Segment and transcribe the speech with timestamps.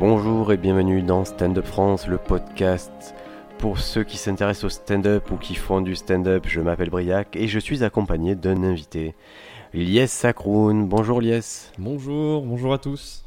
[0.00, 3.14] Bonjour et bienvenue dans Stand Up France, le podcast
[3.58, 6.46] pour ceux qui s'intéressent au stand-up ou qui font du stand-up.
[6.48, 9.14] Je m'appelle Briac et je suis accompagné d'un invité,
[9.74, 10.88] Lies Sakroun.
[10.88, 11.70] Bonjour Lies.
[11.76, 13.26] Bonjour, bonjour à tous.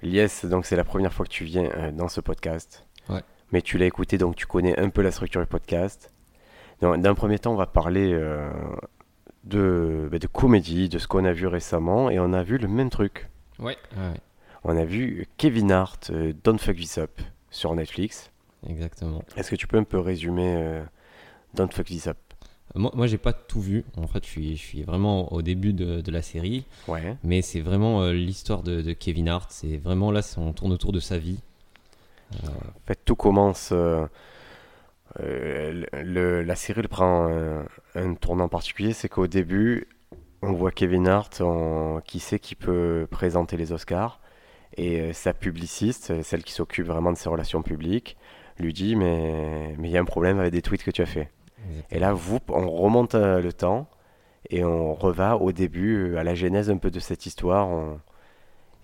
[0.00, 2.86] Lies, donc c'est la première fois que tu viens euh, dans ce podcast.
[3.10, 3.20] Ouais.
[3.52, 6.10] Mais tu l'as écouté donc tu connais un peu la structure du podcast.
[6.80, 8.50] D'un premier temps, on va parler euh,
[9.44, 12.66] de, bah, de comédie, de ce qu'on a vu récemment et on a vu le
[12.66, 13.28] même truc.
[13.58, 14.20] Ouais, ouais,
[14.64, 17.20] On a vu Kevin Hart, euh, Don't Fuck This Up
[17.50, 18.30] sur Netflix.
[18.68, 19.22] exactement.
[19.36, 20.82] Est-ce que tu peux un peu résumer euh,
[21.54, 22.16] Don't Fuck This Up?
[22.74, 23.84] Moi, moi j'ai pas tout vu.
[23.96, 26.64] En fait, je suis, je suis vraiment au début de, de la série.
[26.88, 27.16] Ouais.
[27.24, 29.50] Mais c'est vraiment euh, l'histoire de, de Kevin Hart.
[29.50, 31.40] C'est vraiment là, on tourne autour de sa vie.
[32.44, 33.70] En fait, tout commence.
[33.72, 34.06] euh,
[35.18, 39.86] le- le- la série elle prend un, un tournant particulier, c'est qu'au début,
[40.40, 41.42] on voit Kevin Hart
[42.06, 44.20] qui sait qu'il peut présenter les Oscars.
[44.76, 48.16] Et euh, sa publiciste, euh, celle qui s'occupe vraiment de ses relations publiques,
[48.58, 51.06] lui dit Mais mais il y a un problème avec des tweets que tu as
[51.06, 51.30] fait.
[51.90, 53.86] Et là, vous, on remonte euh, le temps
[54.50, 57.68] et on reva au début, à la genèse un peu de cette histoire.
[57.68, 58.00] on-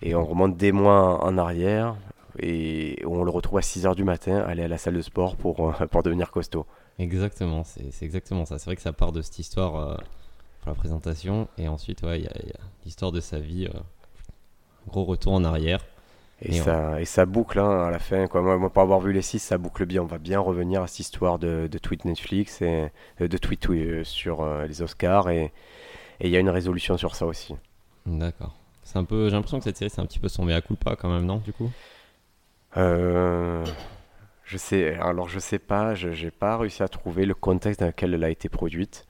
[0.01, 1.97] et on remonte des mois en arrière
[2.41, 5.73] et on le retrouve à 6h du matin, aller à la salle de sport pour,
[5.91, 6.65] pour devenir costaud.
[6.99, 8.59] Exactement, c'est exactement ça.
[8.59, 9.95] C'est vrai que ça part de cette histoire euh,
[10.61, 11.47] pour la présentation.
[11.57, 12.33] Et ensuite, ouais, il y a,
[12.85, 13.65] l'histoire de sa vie.
[13.67, 13.77] euh,
[14.87, 15.85] gros retour en arrière.
[16.41, 18.27] Et, Et ça, et ça boucle hein, à la fin.
[18.27, 18.41] Quoi.
[18.41, 20.01] Moi, moi, pour avoir vu les 6, ça boucle bien.
[20.01, 23.69] On va bien revenir à cette histoire de, de tweet Netflix et euh, de tweet
[23.69, 25.29] euh, sur euh, les Oscars.
[25.29, 25.51] Et
[26.21, 27.55] il y a une résolution sur ça aussi.
[28.05, 28.55] D'accord.
[28.83, 30.95] C'est un peu, j'ai l'impression que cette série, c'est un petit peu son mea culpa
[30.95, 31.69] quand même, non Du coup?
[34.49, 37.85] Je sais, alors je sais pas, je j'ai pas réussi à trouver le contexte dans
[37.85, 39.05] lequel elle a été produite.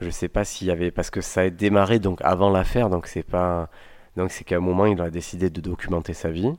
[0.00, 3.08] Je sais pas s'il y avait, parce que ça a démarré donc avant l'affaire, donc
[3.08, 3.70] c'est pas,
[4.16, 6.52] donc c'est qu'à un moment il a décidé de documenter sa vie.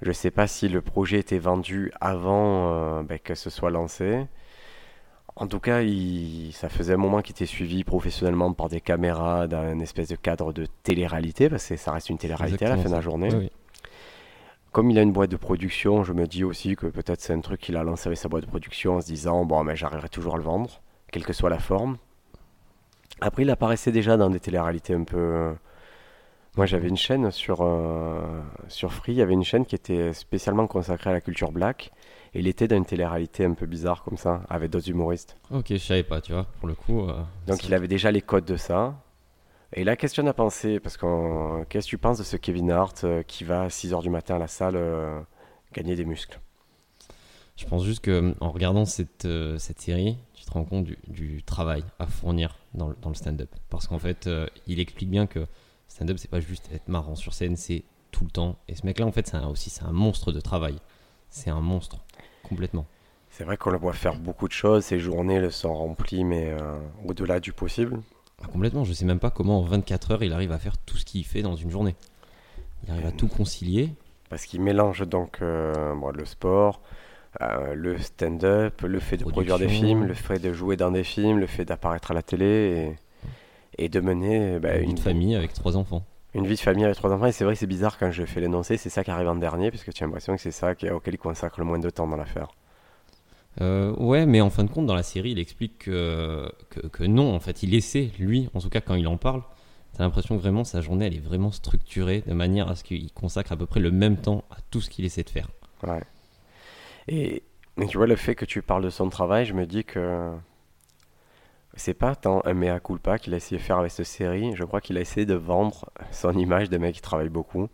[0.00, 4.26] Je sais pas si le projet était vendu avant euh, ben, que ce soit lancé.
[5.36, 9.46] En tout cas, il- ça faisait un moment qu'il était suivi professionnellement par des caméras
[9.46, 12.76] dans un espèce de cadre de télé-réalité, parce que ça reste une télé-réalité à la
[12.82, 13.28] fin de la journée.
[13.32, 13.50] Oui, oui.
[14.72, 17.40] Comme il a une boîte de production, je me dis aussi que peut-être c'est un
[17.40, 20.08] truc qu'il a lancé avec sa boîte de production en se disant bon mais j'arriverai
[20.08, 20.80] toujours à le vendre,
[21.12, 21.96] quelle que soit la forme.
[23.20, 25.54] Après il apparaissait déjà dans des téléréalités un peu.
[26.56, 30.12] Moi j'avais une chaîne sur, euh, sur Free, il y avait une chaîne qui était
[30.12, 31.92] spécialement consacrée à la culture black.
[32.34, 35.36] Et il était dans une télé-réalité un peu bizarre comme ça, avec d'autres humoristes.
[35.50, 37.00] Ok, je savais pas, tu vois, pour le coup.
[37.08, 38.94] euh, Donc il avait déjà les codes de ça.
[39.74, 43.04] Et la question à penser, parce que qu'est-ce que tu penses de ce Kevin Hart
[43.04, 44.78] euh, qui va à 6h du matin à la salle
[45.74, 46.38] gagner des muscles?
[47.56, 51.42] Je pense juste que en regardant cette, cette série, tu te rends compte du, du
[51.42, 53.50] travail à fournir dans le, dans le stand-up.
[53.70, 54.28] Parce qu'en fait,
[54.66, 55.46] il explique bien que
[55.92, 58.56] stand-up, c'est pas juste être marrant sur scène, c'est tout le temps.
[58.68, 60.76] Et ce mec-là, en fait, c'est un- aussi c'est un monstre de travail.
[61.30, 61.98] C'est un monstre,
[62.42, 62.86] complètement.
[63.30, 66.50] C'est vrai qu'on le voit faire beaucoup de choses, ses journées le sont remplies, mais
[66.50, 68.00] euh, au-delà du possible.
[68.42, 70.96] Ah, complètement, je sais même pas comment en 24 heures il arrive à faire tout
[70.98, 71.94] ce qu'il fait dans une journée.
[72.84, 73.94] Il arrive à tout concilier.
[74.28, 76.80] Parce qu'il mélange donc euh, bon, le sport,
[77.40, 81.04] euh, le stand-up, le fait de produire des films, le fait de jouer dans des
[81.04, 82.96] films, le fait d'apparaître à la télé
[83.78, 86.04] et, de mener bah, une vie de famille avec trois enfants.
[86.34, 87.26] une vie de famille avec trois enfants.
[87.26, 89.36] Et c'est vrai que c'est bizarre quand je fais l'énoncé, c'est ça qui arrive en
[89.36, 91.78] dernier, parce que tu as l'impression que c'est ça qui- auquel il consacre le moins
[91.78, 92.48] de temps dans l'affaire.
[93.60, 97.04] Euh, ouais, mais en fin de compte, dans la série, il explique que, que, que
[97.04, 99.42] non, en fait, il essaie, lui, en tout cas quand il en parle,
[99.94, 103.12] t'as l'impression que vraiment sa journée, elle est vraiment structurée de manière à ce qu'il
[103.12, 105.48] consacre à peu près le même temps à tout ce qu'il essaie de faire.
[105.86, 106.00] Ouais.
[107.08, 107.42] Et,
[107.78, 110.30] et tu vois, le fait que tu parles de son travail, je me dis que
[111.74, 114.54] c'est pas tant un mea culpa qu'il a essayé de faire avec cette série.
[114.54, 117.68] Je crois qu'il a essayé de vendre son image de mec qui travaille beaucoup.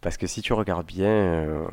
[0.00, 1.66] Parce que si tu regardes bien, euh,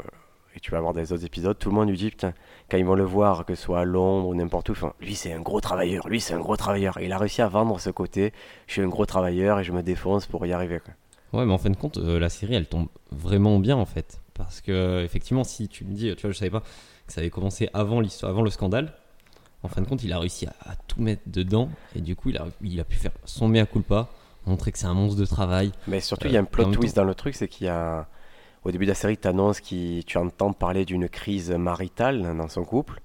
[0.55, 2.33] et tu vas voir des autres épisodes, tout le monde lui dit, putain,
[2.69, 5.15] quand ils vont le voir, que ce soit à Londres ou n'importe où, font, lui
[5.15, 6.99] c'est un gros travailleur, lui c'est un gros travailleur.
[7.01, 8.33] Il a réussi à vendre ce côté,
[8.67, 10.79] je suis un gros travailleur et je me défonce pour y arriver.
[11.33, 14.21] Ouais, mais en fin de compte, euh, la série, elle tombe vraiment bien, en fait.
[14.33, 17.29] Parce que, effectivement, si tu me dis, tu vois, je savais pas que ça avait
[17.29, 18.93] commencé avant l'histoire, avant le scandale.
[19.63, 21.69] En fin de compte, il a réussi à, à tout mettre dedans.
[21.95, 24.07] Et du coup, il a, il a pu faire son mea culpa,
[24.45, 25.71] montrer que c'est un monstre de travail.
[25.87, 27.67] Mais surtout, Euh, il y a un en plot twist dans le truc, c'est qu'il
[27.67, 28.07] y a.
[28.65, 32.49] Au début de la série, tu annonces que tu entends parler d'une crise maritale dans
[32.49, 33.01] son couple.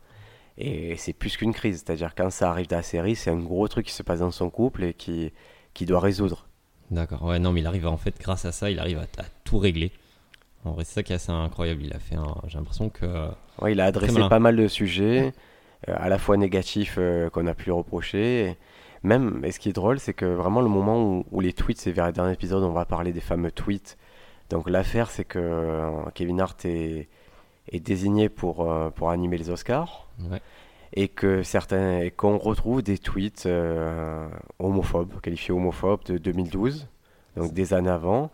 [0.59, 1.85] Et c'est plus qu'une crise.
[1.85, 4.31] C'est-à-dire, quand ça arrive dans la série, c'est un gros truc qui se passe dans
[4.33, 5.33] son couple et qui,
[5.73, 6.47] qui doit résoudre.
[6.91, 9.03] D'accord, ouais, non, mais il arrive à, en fait, grâce à ça, il arrive à,
[9.23, 9.93] à tout régler.
[10.65, 11.83] En vrai, c'est ça qui est assez incroyable.
[11.85, 12.35] Il a fait un.
[12.49, 13.29] J'ai l'impression que.
[13.61, 15.31] Ouais, il a adressé pas mal de sujets, euh,
[15.93, 18.45] à la fois négatifs euh, qu'on a pu lui reprocher.
[18.51, 18.57] et
[19.03, 21.79] Même, et ce qui est drôle, c'est que vraiment le moment où, où les tweets,
[21.81, 23.97] c'est vers le dernier épisode, on va parler des fameux tweets
[24.51, 27.09] Donc l'affaire, c'est que euh, Kevin Hart est,
[27.71, 30.41] est désigné pour, euh, pour animer les Oscars Ouais.
[30.95, 34.29] et que certains et qu'on retrouve des tweets euh,
[34.61, 36.87] homophobes, qualifiés homophobes de 2012,
[37.37, 38.31] donc des années avant,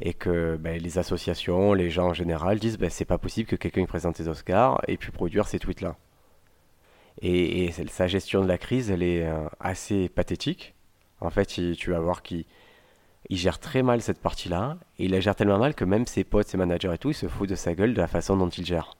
[0.00, 3.56] et que ben, les associations, les gens en général disent ben, c'est pas possible que
[3.56, 5.96] quelqu'un qui présente les Oscars ait pu produire ces tweets-là.
[7.22, 10.74] Et, sa gestion de la crise, elle est euh, assez pathétique.
[11.20, 12.44] En fait, tu vas voir qu'il
[13.28, 16.24] il gère très mal cette partie-là, et il la gère tellement mal que même ses
[16.24, 18.48] potes, ses managers et tout, ils se foutent de sa gueule de la façon dont
[18.48, 18.96] il gère.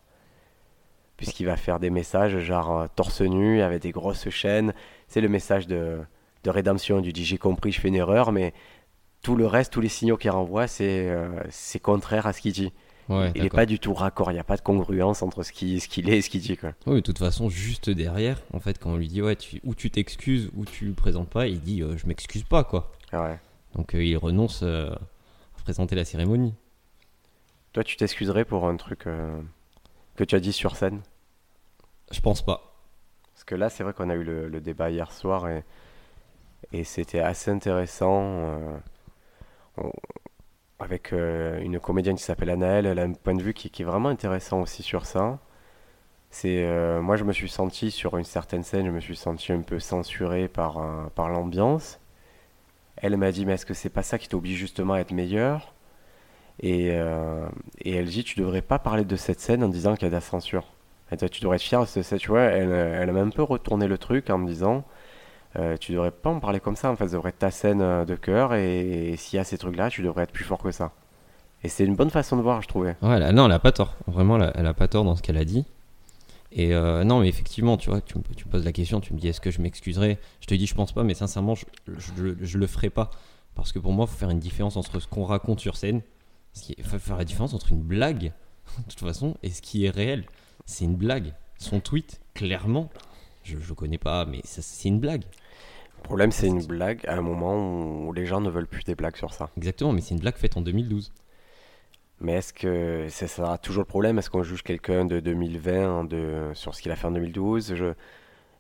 [1.16, 4.72] Puisqu'il va faire des messages genre euh, torse nu avec des grosses chaînes.
[5.08, 6.00] C'est le message de,
[6.44, 8.52] de rédemption du dit j'ai compris, je fais une erreur, mais
[9.22, 11.28] tout le reste, tous les signaux qu'il renvoie, c'est euh,
[11.82, 12.72] contraire à ce qu'il dit.
[13.10, 15.52] Ouais, il n'est pas du tout raccord, il n'y a pas de congruence entre ce
[15.52, 16.56] qu'il ce qu'il est et ce qu'il dit.
[16.56, 16.72] Quoi.
[16.86, 19.74] Oui, de toute façon, juste derrière, en fait, quand on lui dit ouais, tu, ou
[19.74, 22.92] tu t'excuses ou tu le présentes pas, il dit euh, je m'excuse pas quoi.
[23.12, 23.38] Ouais.
[23.74, 26.54] Donc euh, il renonce euh, à présenter la cérémonie.
[27.72, 29.40] Toi, tu t'excuserais pour un truc euh,
[30.16, 31.00] que tu as dit sur scène?
[32.12, 32.74] Je pense pas.
[33.34, 35.64] Parce que là, c'est vrai qu'on a eu le, le débat hier soir et,
[36.72, 38.80] et c'était assez intéressant.
[39.76, 39.92] on-
[40.80, 43.84] avec euh, une comédienne qui s'appelle Anaëlle, elle a un point de vue qui, est
[43.84, 45.38] vraiment intéressant aussi sur ça.
[46.30, 49.52] C'est, euh, moi, je me suis senti sur une certaine scène, je me suis senti
[49.52, 52.00] un peu censuré par, euh, par l'ambiance.
[52.96, 55.74] Elle m'a dit, mais est-ce que c'est pas ça qui t'oblige justement à être meilleur?
[56.62, 60.10] Et, elle dit, tu devrais pas parler de cette scène en disant qu'il y a
[60.10, 60.66] de la censure.
[61.10, 62.42] Tu devrais être fier de cette scène, tu vois.
[62.42, 64.84] Elle, elle m'a un peu retourné le truc en me disant,
[65.56, 67.81] euh, tu devrais pas en parler comme ça, en fait, ça devrait être ta scène
[67.81, 70.70] euh, de cœur, et, s'il y a ces trucs-là, tu devrais être plus fort que
[70.70, 70.93] ça.
[71.62, 72.97] Et c'est une bonne façon de voir, je trouvais.
[73.02, 73.94] Ouais, non, elle a pas tort.
[74.06, 75.67] Vraiment, elle a, pas tort dans ce qu'elle a dit.
[76.52, 79.29] Et euh, non, mais effectivement, tu vois, tu, me- poses la question, tu me dis
[79.29, 81.67] est-ce que je m'excuserai Je te dis je pense pas, mais sincèrement, je,
[81.99, 83.11] je, je le ferai pas.
[83.55, 86.00] Parce que pour moi, il faut faire une différence entre ce qu'on raconte sur scène,
[86.55, 88.32] qui, faut faire la différence entre une blague,
[88.79, 90.25] de toute façon, et ce qui est réel.
[90.67, 91.35] C'est une blague.
[91.58, 92.88] Son tweet, clairement,
[93.58, 95.25] je ne connais pas, mais c'est une blague.
[95.99, 98.94] Le problème, c'est une blague à un moment où les gens ne veulent plus des
[98.94, 99.50] blagues sur ça.
[99.56, 101.12] Exactement, mais c'est une blague faite en 2012.
[102.20, 104.19] Mais est-ce que ça sera toujours le problème?
[104.19, 107.94] Est-ce qu'on juge quelqu'un de 2020 de, sur ce qu'il a fait en 2012 Je-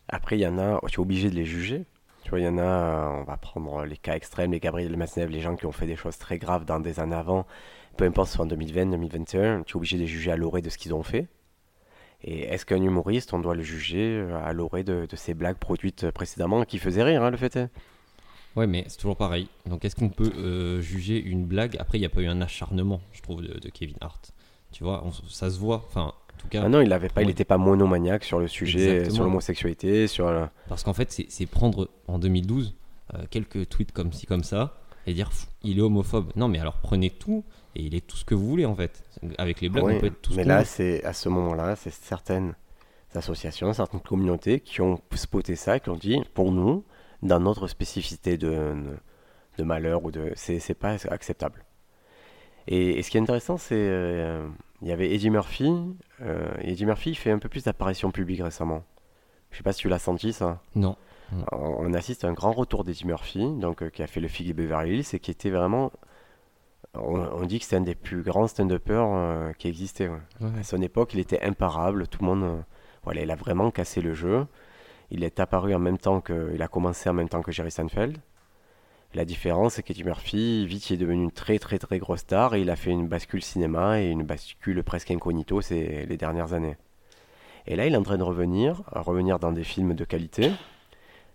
[0.08, 1.84] Après, il y en a, tu es obligé de les juger.
[2.24, 4.96] Tu vois, il y en a, euh, on va prendre les cas extrêmes, les Gabriel
[4.96, 7.46] Masnev, les gens qui ont fait des choses très graves dans des années avant,
[7.96, 10.62] peu importe si c'est en 2020, 2021, tu es obligé de les juger à l'orée
[10.62, 11.28] de ce qu'ils ont fait.
[12.22, 15.56] Et est-ce qu'un humoriste, on doit le juger euh, à l'orée de, de ses blagues
[15.56, 17.68] produites précédemment qui faisaient rire, hein, le fait est?
[18.56, 19.48] Ouais, mais c'est toujours pareil.
[19.66, 21.76] Donc, est-ce qu'on peut euh, juger une blague?
[21.78, 24.32] Après, il n'y a pas eu un acharnement, je trouve, de, de Kevin Hart.
[24.72, 25.84] Tu vois, on- ça se voit.
[25.88, 28.48] Enfin, en tout cas, Ah non, il n'avait pas, il n'était pas monomaniaque sur le
[28.48, 29.14] sujet, Exactement.
[29.14, 30.26] sur l'homosexualité, sur...
[30.26, 32.74] euh, parce qu'en fait, c'est prendre en 2012
[33.14, 35.30] euh, quelques tweets comme ci, comme ça, et dire
[35.62, 36.30] il est homophobe.
[36.36, 37.44] Non, mais alors prenez tout
[37.76, 39.02] et il est tout ce que vous voulez en fait.
[39.38, 41.76] Avec les Oui, on peut être tout ce mais qu'on là, c'est à ce moment-là,
[41.76, 42.54] c'est certaines
[43.14, 46.84] associations, certaines communautés qui ont spoté ça, qui ont dit, pour nous,
[47.22, 48.74] dans notre spécificité de,
[49.58, 51.64] de malheur ou de, c'est pas acceptable.
[52.66, 54.46] Et, et ce qui est intéressant, c'est euh,
[54.82, 55.72] il y avait Eddie Murphy.
[56.22, 58.84] euh, Eddie Murphy fait un peu plus d'apparitions publiques récemment.
[59.50, 60.60] Je sais pas si tu l'as senti ça.
[60.74, 60.96] Non.
[61.52, 61.56] On
[61.86, 64.50] on assiste à un grand retour d'Eddie Murphy, donc euh, qui a fait le Fig
[64.50, 65.90] et Beverly Hills et qui était vraiment.
[66.94, 70.08] On, on dit que c'est un des plus grands stand-uppers euh, qui existait.
[70.08, 70.18] ouais.
[70.40, 70.58] Ouais.
[70.58, 72.08] À son époque, il était imparable.
[72.08, 72.60] Tout le monde, euh,
[73.04, 74.46] voilà, il a vraiment cassé le jeu.
[75.10, 77.70] Il est apparu en même temps que, il a commencé en même temps que Jerry
[77.70, 78.18] Seinfeld.
[79.14, 82.54] La différence, c'est qu'Eddie Murphy, vite, il est devenu une très très très grosse star
[82.54, 86.52] et il a fait une bascule cinéma et une bascule presque incognito ces les dernières
[86.52, 86.76] années.
[87.66, 90.52] Et là, il est en train de revenir, à revenir dans des films de qualité.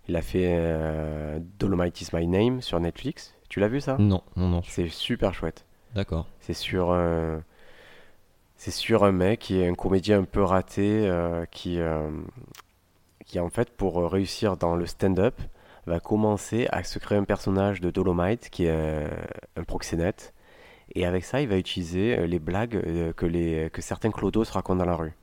[0.07, 3.34] Il a fait euh, Dolomite is My Name sur Netflix.
[3.49, 3.97] Tu l'as vu ça?
[3.97, 4.61] Non, non, non.
[4.63, 5.65] C'est super chouette.
[5.93, 6.27] D'accord.
[6.39, 7.43] C'est sur un,
[8.57, 12.09] c'est sur un mec qui est un comédien un peu raté, euh, qui, euh,
[13.25, 15.39] qui en fait pour euh, réussir dans le stand-up
[15.85, 19.09] va commencer à se créer un personnage de Dolomite qui est un,
[19.55, 20.33] un proxénète.
[20.93, 24.45] Et avec ça, il va utiliser euh, les blagues euh, que, les, que certains clodos
[24.51, 25.13] racontent dans la rue.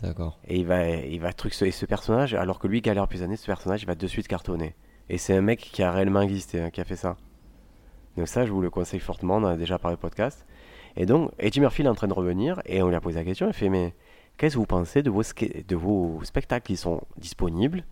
[0.00, 0.38] D'accord.
[0.48, 3.36] Et il va, il va truc et ce personnage, alors que lui galère plus années,
[3.36, 4.74] ce personnage il va de suite cartonner.
[5.08, 7.16] Et c'est un mec qui a réellement existé, hein, qui a fait ça.
[8.16, 10.46] Donc ça, je vous le conseille fortement, on en a déjà parlé de podcast.
[10.96, 13.18] Et donc, Eddie Murphy il est en train de revenir, et on lui a posé
[13.18, 13.94] la question, il fait, mais
[14.36, 17.84] qu'est-ce que vous pensez de vos, ske- de vos spectacles qui sont disponibles?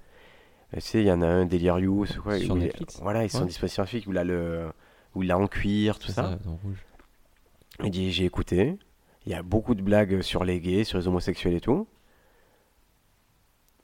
[0.75, 3.31] Tu sais, il y en a un, Delirious, quoi, Sur où il- Netflix Voilà, ils
[3.31, 4.67] sont disponibles sur Netflix, où il a, le,
[5.15, 6.39] où il a en cuir, tout ça.
[6.45, 6.85] dans rouge.
[7.85, 8.77] Il dit j'ai écouté,
[9.25, 11.87] il y a beaucoup de blagues sur les gays, sur les homosexuels et tout.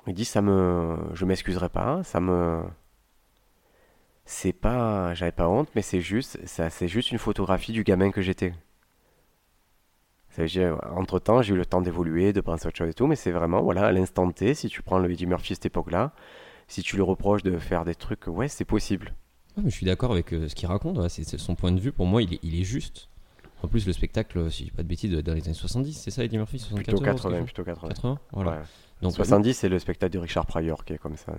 [0.07, 2.63] Il dit ça me je m'excuserai pas, ça me
[4.25, 8.11] c'est pas j'avais pas honte mais c'est juste ça c'est juste une photographie du gamin
[8.11, 8.55] que j'étais.
[10.97, 13.17] Entre temps, j'ai eu le temps d'évoluer, de penser à autre chose et tout, mais
[13.17, 16.13] c'est vraiment, voilà, à l'instant T, si tu prends le Eddie Murphy à cette époque-là,
[16.67, 19.15] si tu lui reproches de faire des trucs, ouais, c'est possible.
[19.57, 20.99] Mais je suis d'accord avec euh, ce qu'il raconte.
[20.99, 21.93] ouais, c'est son point de vue.
[21.93, 23.09] Pour moi, il est, il est juste.
[23.63, 26.11] En plus, le spectacle, si je dis pas de bêtises, dans les années 70, c'est
[26.11, 27.89] ça, Eddie Murphy 74 Plutôt quelque 80, chose plutôt 80.
[27.91, 28.51] 80 Voilà.
[28.51, 28.59] Ouais.
[29.03, 31.33] Donc, 70, c'est le spectacle de Richard Pryor qui est comme ça.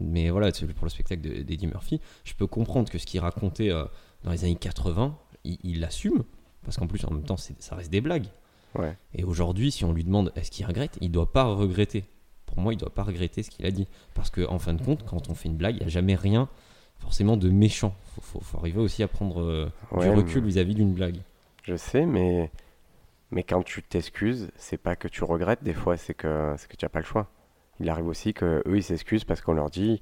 [0.00, 3.70] Mais voilà, pour le spectacle de- d'Eddie Murphy, je peux comprendre que ce qu'il racontait
[3.70, 3.84] euh,
[4.24, 6.24] dans les années 80, il l'assume.
[6.64, 8.26] Parce qu'en plus, en même temps, ça reste des blagues.
[8.78, 8.96] Ouais.
[9.14, 12.04] Et aujourd'hui, si on lui demande est-ce qu'il regrette, il doit pas regretter.
[12.46, 13.88] Pour moi, il doit pas regretter ce qu'il a dit.
[14.14, 16.14] Parce qu'en en fin de compte, quand on fait une blague, il n'y a jamais
[16.14, 16.48] rien
[16.98, 17.94] forcément de méchant.
[18.14, 21.16] Faut, faut, faut arriver aussi à prendre euh, Ouais, du recul vis-à-vis d'une blague.
[21.64, 22.50] Je sais, mais,
[23.32, 26.76] mais quand tu t'excuses, c'est pas que tu regrettes des fois, c'est que, c'est que
[26.76, 27.28] tu n'as pas le choix.
[27.80, 30.00] Il arrive aussi que eux ils s'excusent parce qu'on leur dit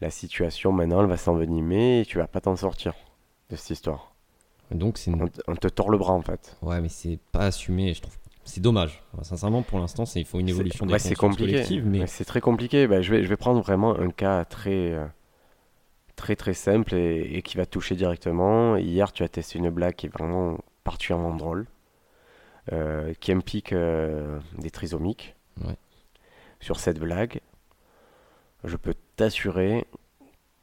[0.00, 2.94] la situation maintenant elle va s'envenimer et tu vas pas t'en sortir
[3.50, 4.14] de cette histoire.
[4.70, 6.56] Donc c'est une- On, te- tord le bras en fait.
[6.62, 7.94] ouais, mais c'est pas assumé.
[7.94, 9.02] Je trouve c'est dommage.
[9.12, 11.82] Enfin, sincèrement, pour l'instant, c'est il faut une évolution des ouais, c'est compliqué.
[11.84, 12.86] mais Ouais, C'est très compliqué.
[12.86, 15.04] Bah, je, vais, je vais prendre vraiment un cas très, euh,
[16.16, 18.76] très très simple et, et qui va toucher directement.
[18.76, 21.66] Hier, tu as testé une blague qui est vraiment particulièrement drôle,
[22.72, 25.34] euh, qui implique euh, des trisomiques.
[25.62, 25.76] Ouais.
[26.60, 27.40] Sur cette blague,
[28.64, 29.86] je peux t'assurer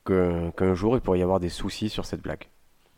[0.06, 2.46] qu'un jour, il pourrait y avoir des soucis sur cette blague.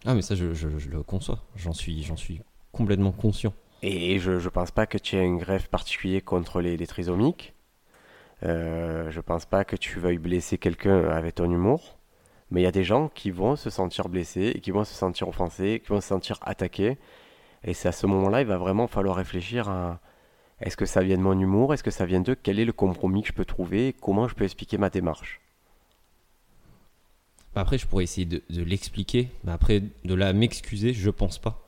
[0.06, 1.40] ah, mais ça, je, je- je le conçois.
[1.56, 3.54] J'en suis, suis complètement conscient.
[3.84, 7.54] Et je ne pense pas que tu aies un greffe particulier contre les, les trisomiques.
[8.44, 11.98] Euh, je pense pas que tu veuilles blesser quelqu'un avec ton humour.
[12.50, 14.94] Mais il y a des gens qui vont se sentir blessés, et qui vont se
[14.94, 16.98] sentir offensés, qui vont se sentir attaqués.
[17.64, 20.00] Et c'est à ce moment-là, il va vraiment falloir réfléchir à
[20.62, 21.74] est-ce que ça vient de mon humour?
[21.74, 23.94] Est-ce que ça vient d'eux Quel est le compromis que je peux trouver?
[24.02, 25.40] Comment je peux expliquer ma démarche?
[27.54, 31.38] Bah, Après, je pourrais essayer de, de l'expliquer, mais après, de là m'excuser, je pense
[31.40, 31.64] pas.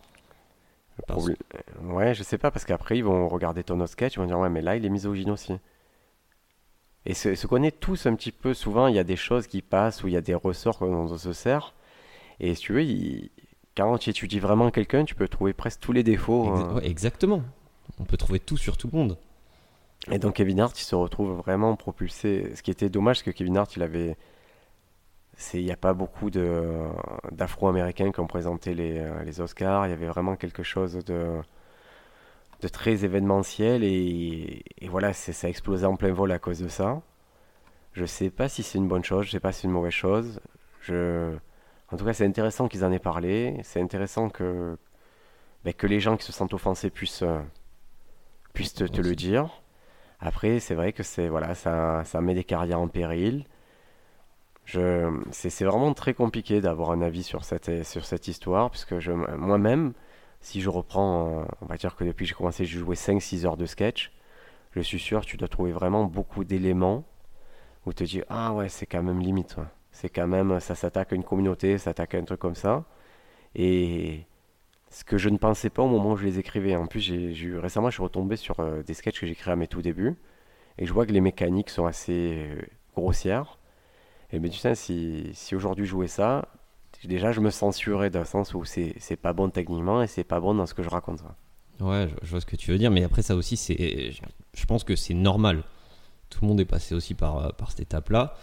[0.98, 3.92] Le Parce- problème- euh, Ouais, je sais pas, parce qu'après, ils vont regarder ton autre
[3.92, 5.54] sketch, ils vont dire, ouais, mais là, il est misogyne aussi.
[7.06, 8.54] Et se, se connaît tous un petit peu.
[8.54, 11.08] Souvent, il y a des choses qui passent, où il y a des ressorts dont
[11.12, 11.74] on se sert.
[12.40, 13.32] Et si tu veux, il-
[13.76, 16.46] quand tu étudies vraiment quelqu'un, tu peux trouver presque tous les défauts.
[16.46, 16.74] Exa- euh.
[16.76, 17.44] ouais, exactement.
[18.00, 19.18] On peut trouver tout sur tout le monde.
[20.12, 22.54] Et donc, Kevin Hart, il se retrouve vraiment propulsé.
[22.56, 24.18] Ce qui était dommage, c'est que Kevin Hart, il avait.
[25.54, 29.88] Il n'y a pas beaucoup d'Afro-Américains qui ont présenté les, euh, les Oscars.
[29.88, 31.40] Il y avait vraiment quelque chose de,
[32.62, 33.84] de très événementiel.
[33.84, 37.02] Et, voilà, ça a explosé en plein vol à cause de ça.
[37.94, 39.94] Je sais pas si c'est une bonne chose, je sais pas si c'est une mauvaise
[39.94, 40.42] chose.
[41.92, 43.60] En tout cas, c'est intéressant qu'ils en aient parlé.
[43.64, 44.78] C'est intéressant que,
[45.64, 47.24] ben, que les gens qui se sentent offensés puissent,
[48.60, 49.62] puissent te, te le dire.
[50.20, 53.46] Après, c'est vrai que c'est voilà, ça, ça met des carrières en péril.
[54.66, 59.00] Je, c'est, c'est vraiment très compliqué d'avoir un avis sur cette, sur cette histoire, puisque
[59.00, 59.94] je, moi-même,
[60.42, 63.56] si je reprends, on va dire que depuis que j'ai commencé, j'ai joué 5-6 heures
[63.58, 64.12] de sketch,
[64.72, 67.06] je suis sûr tu dois trouver vraiment beaucoup d'éléments
[67.86, 69.56] où te dis ah ouais, c'est quand même limite.
[69.58, 69.64] ouais.
[69.92, 72.84] C'est quand même, ça s'attaque à une communauté, ça s'attaque à un truc comme ça.
[73.56, 74.26] Et
[74.90, 76.76] ce que je ne pensais pas au moment où je les écrivais.
[76.76, 77.12] En plus,
[77.58, 80.16] récemment, je suis retombé sur euh, des sketchs que j'ai créés à mes tout débuts.
[80.78, 82.62] Et je vois que les mécaniques sont assez euh,
[82.96, 83.60] grossières.
[84.32, 86.48] Et me dis, tiens, si, aujourd'hui je jouais ça,
[87.04, 90.24] déjà je me censurais dans le sens où c'est, c'est pas bon techniquement et c'est
[90.24, 91.24] pas bon dans ce que je raconte.
[91.80, 94.22] Ouais, je, vois ce que tu veux dire, mais après ça aussi, c'est, je,
[94.54, 95.64] je pense que c'est normal.
[96.30, 98.36] Tout le monde est passé aussi par, euh, par cette étape-là.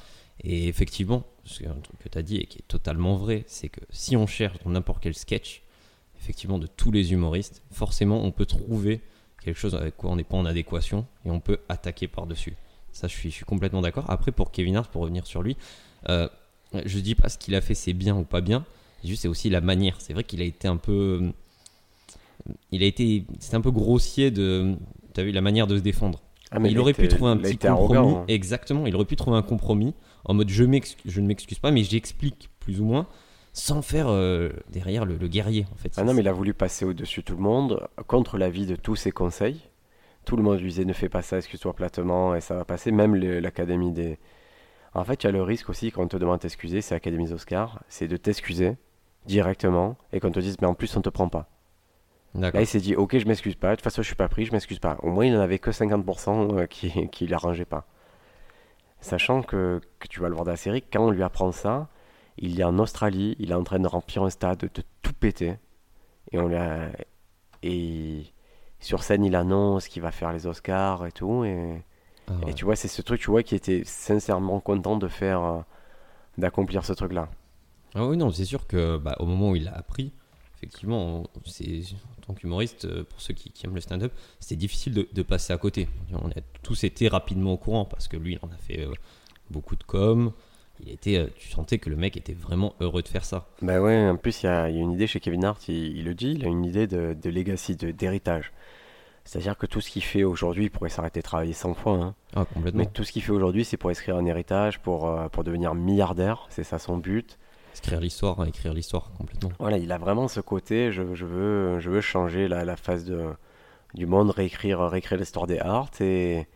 [0.42, 3.68] Et effectivement, c'est un truc que tu as dit et qui est totalement vrai, c'est
[3.68, 5.62] que si on cherche dans n'importe quel sketch,
[6.26, 9.00] effectivement, de tous les humoristes, forcément, on peut trouver
[9.40, 12.56] quelque chose avec quoi on n'est pas en adéquation et on peut attaquer par-dessus.
[12.90, 14.04] Ça, je suis, je suis complètement d'accord.
[14.08, 15.56] Après, pour Kevin Hart, pour revenir sur lui,
[16.08, 16.28] euh,
[16.84, 18.64] je dis pas ce qu'il a fait, c'est bien ou pas bien.
[19.04, 20.00] Juste, c'est aussi la manière.
[20.00, 21.30] C'est vrai qu'il a été un peu.
[22.72, 23.24] Il a été.
[23.38, 24.74] C'est un peu grossier de.
[25.14, 26.22] Tu as vu la manière de se défendre.
[26.50, 27.96] Ah, il aurait pu trouver un petit compromis.
[27.96, 28.24] arrogant, hein.
[28.28, 29.94] Exactement, il aurait pu trouver un compromis
[30.26, 30.64] en mode je,
[31.04, 33.06] je ne m'excuse pas, mais j'explique plus ou moins,
[33.56, 35.66] sans faire euh, derrière le, le guerrier.
[35.72, 35.90] En fait.
[35.96, 38.76] Ah non, mais il a voulu passer au-dessus de tout le monde, contre l'avis de
[38.76, 39.62] tous ses conseils.
[40.26, 42.92] Tout le monde lui disait ne fais pas ça, excuse-toi platement, et ça va passer.
[42.92, 44.18] Même l'Académie des.
[44.92, 46.94] En fait, il y a le risque aussi quand on te demande de t'excuser, c'est
[46.94, 48.76] l'Académie des Oscars, c'est de t'excuser
[49.24, 51.48] directement et qu'on te dise mais en plus on te prend pas.
[52.34, 54.44] Là, il s'est dit ok, je m'excuse pas, de toute façon je suis pas pris,
[54.44, 54.98] je m'excuse pas.
[55.02, 57.86] Au moins, il n'en avait que 50% euh, qui, qui l'arrangeait pas.
[59.00, 61.88] Sachant que, que tu vas le voir dans la série, quand on lui apprend ça,
[62.38, 65.54] il est en Australie, il est en train de remplir un stade, de tout péter.
[66.32, 66.90] Et on lui a-
[67.62, 68.24] Et
[68.80, 71.44] sur scène, il annonce qu'il va faire les Oscars et tout.
[71.44, 71.82] Et,
[72.28, 72.50] Ah ouais.
[72.50, 75.60] et tu vois, c'est ce truc, tu vois, qui était sincèrement content de faire, euh,
[76.38, 77.28] d'accomplir ce truc-là.
[77.94, 80.12] Ah oui, non, c'est sûr que bah, au moment où il a appris,
[80.56, 81.80] effectivement, c'est
[82.18, 85.22] en tant qu'humoriste, euh, pour ceux qui, qui aiment le stand-up, c'était difficile de, de
[85.22, 85.88] passer à côté.
[86.12, 88.92] On a tous été rapidement au courant parce que lui, il en a fait euh,
[89.50, 90.32] beaucoup de com.
[90.80, 93.46] Il était, euh, tu sentais que le mec était vraiment heureux de faire ça.
[93.62, 95.66] Bah ouais, en plus, il y a, il y a une idée chez Kevin Hart,
[95.68, 98.52] il, il le dit, il a une idée de, de legacy, de- d'héritage.
[99.24, 101.94] C'est-à-dire que tout ce qu'il fait aujourd'hui, il pourrait s'arrêter de travailler 100 fois.
[101.94, 102.14] hein.
[102.36, 102.78] Ah, complètement.
[102.80, 105.74] Mais tout ce qu'il fait aujourd'hui, c'est pour écrire un héritage, pour, euh, pour devenir
[105.74, 106.46] milliardaire.
[106.50, 107.38] C'est ça son but.
[107.76, 109.50] Écrire l'histoire, hein, écrire l'histoire complètement.
[109.58, 113.04] Voilà, il a vraiment ce côté, je, je veux, je veux changer la, la face
[113.04, 113.26] de,
[113.94, 116.00] du monde, réécrire, réécrire l'histoire des Hart.
[116.00, 116.46] Et...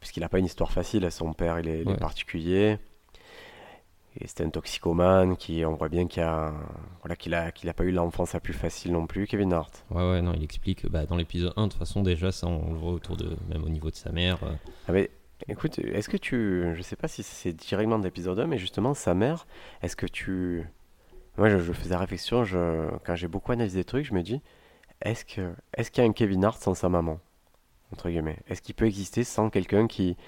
[0.00, 1.96] Puisqu'il n'a pas une histoire facile, son père, il est, il est Ouais.
[1.96, 2.78] particulier.
[4.20, 6.52] Et c'était un toxicomane qui, on voit bien qu'il a,
[7.00, 9.84] voilà, qu'il a, qu'il a pas eu l'enfance la plus facile non plus, Kevin Hart.
[9.90, 12.72] Ouais, ouais, non, il explique bah, dans l'épisode 1, de toute façon, déjà, ça, on
[12.72, 14.38] le voit autour de, même au niveau de sa mère.
[14.44, 14.52] euh,
[14.86, 15.10] Ah mais,
[15.48, 16.74] écoute, est-ce que tu...
[16.74, 19.46] Je sais pas si c'est directement de l'épisode 1, mais justement, sa mère,
[19.80, 20.66] est-ce que tu...
[21.38, 24.22] Moi, je, je faisais la réflexion, je, quand j'ai beaucoup analysé des trucs, je me
[24.22, 24.42] dis,
[25.00, 27.18] est-ce que, est-ce qu'il y a un Kevin Hart sans sa maman?
[27.94, 28.38] Entre guillemets.
[28.46, 30.18] Est-ce qu'il peut exister sans quelqu'un qui...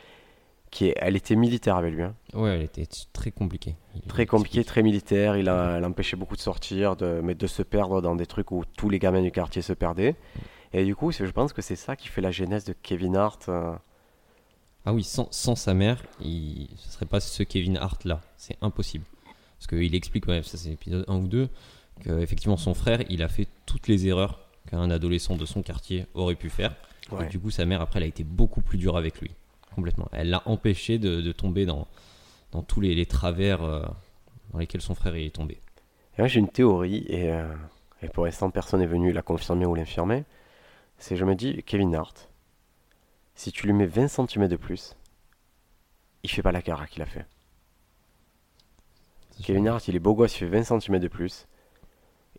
[0.75, 0.95] qui est...
[0.97, 2.14] Elle était militaire avec lui, hein.
[2.35, 3.76] Ouais, elle était très compliquée.
[4.09, 4.66] Très compliqué, explique.
[4.66, 8.14] très militaire, il a, elle empêchait beaucoup de sortir, de, mais de se perdre dans
[8.16, 10.16] des trucs où tous les gamins du quartier se perdaient.
[10.73, 13.49] Et du coup, je pense que c'est ça qui fait la genèse de Kevin Hart.
[13.49, 13.73] euh,
[14.85, 18.21] Ah oui, sans, sans sa mère, il, ce serait pas ce Kevin Hart là.
[18.37, 19.04] C'est impossible.
[19.59, 21.49] Parce qu'il explique, ouais, ça c'est l'épisode 1 ou 2,
[22.02, 26.35] qu'effectivement son frère, il a fait toutes les erreurs qu'un adolescent de son quartier aurait
[26.35, 26.75] pu faire.
[27.12, 27.26] ouais.
[27.26, 29.31] Et du coup, sa mère, après, elle a été beaucoup plus dure avec lui.
[29.75, 30.09] Complètement.
[30.12, 31.87] Elle l'a empêché de, de tomber dans,
[32.52, 33.83] dans tous les, les travers euh,
[34.52, 35.61] dans lesquels son frère est tombé.
[36.16, 37.52] Et moi, j'ai une théorie, et, euh,
[38.02, 40.25] et pour l'instant, personne n'est venu la confirmer ou l'infirmer.
[40.99, 42.31] C'est, je me dis, Kevin Hart,
[43.35, 44.95] si tu lui mets 20 cm de plus,
[46.23, 47.26] il fait pas la carrière qu'il a fait.
[49.43, 49.66] Kevin.
[49.66, 51.49] Hart, il est beau gosse, il fait 20 cm de plus.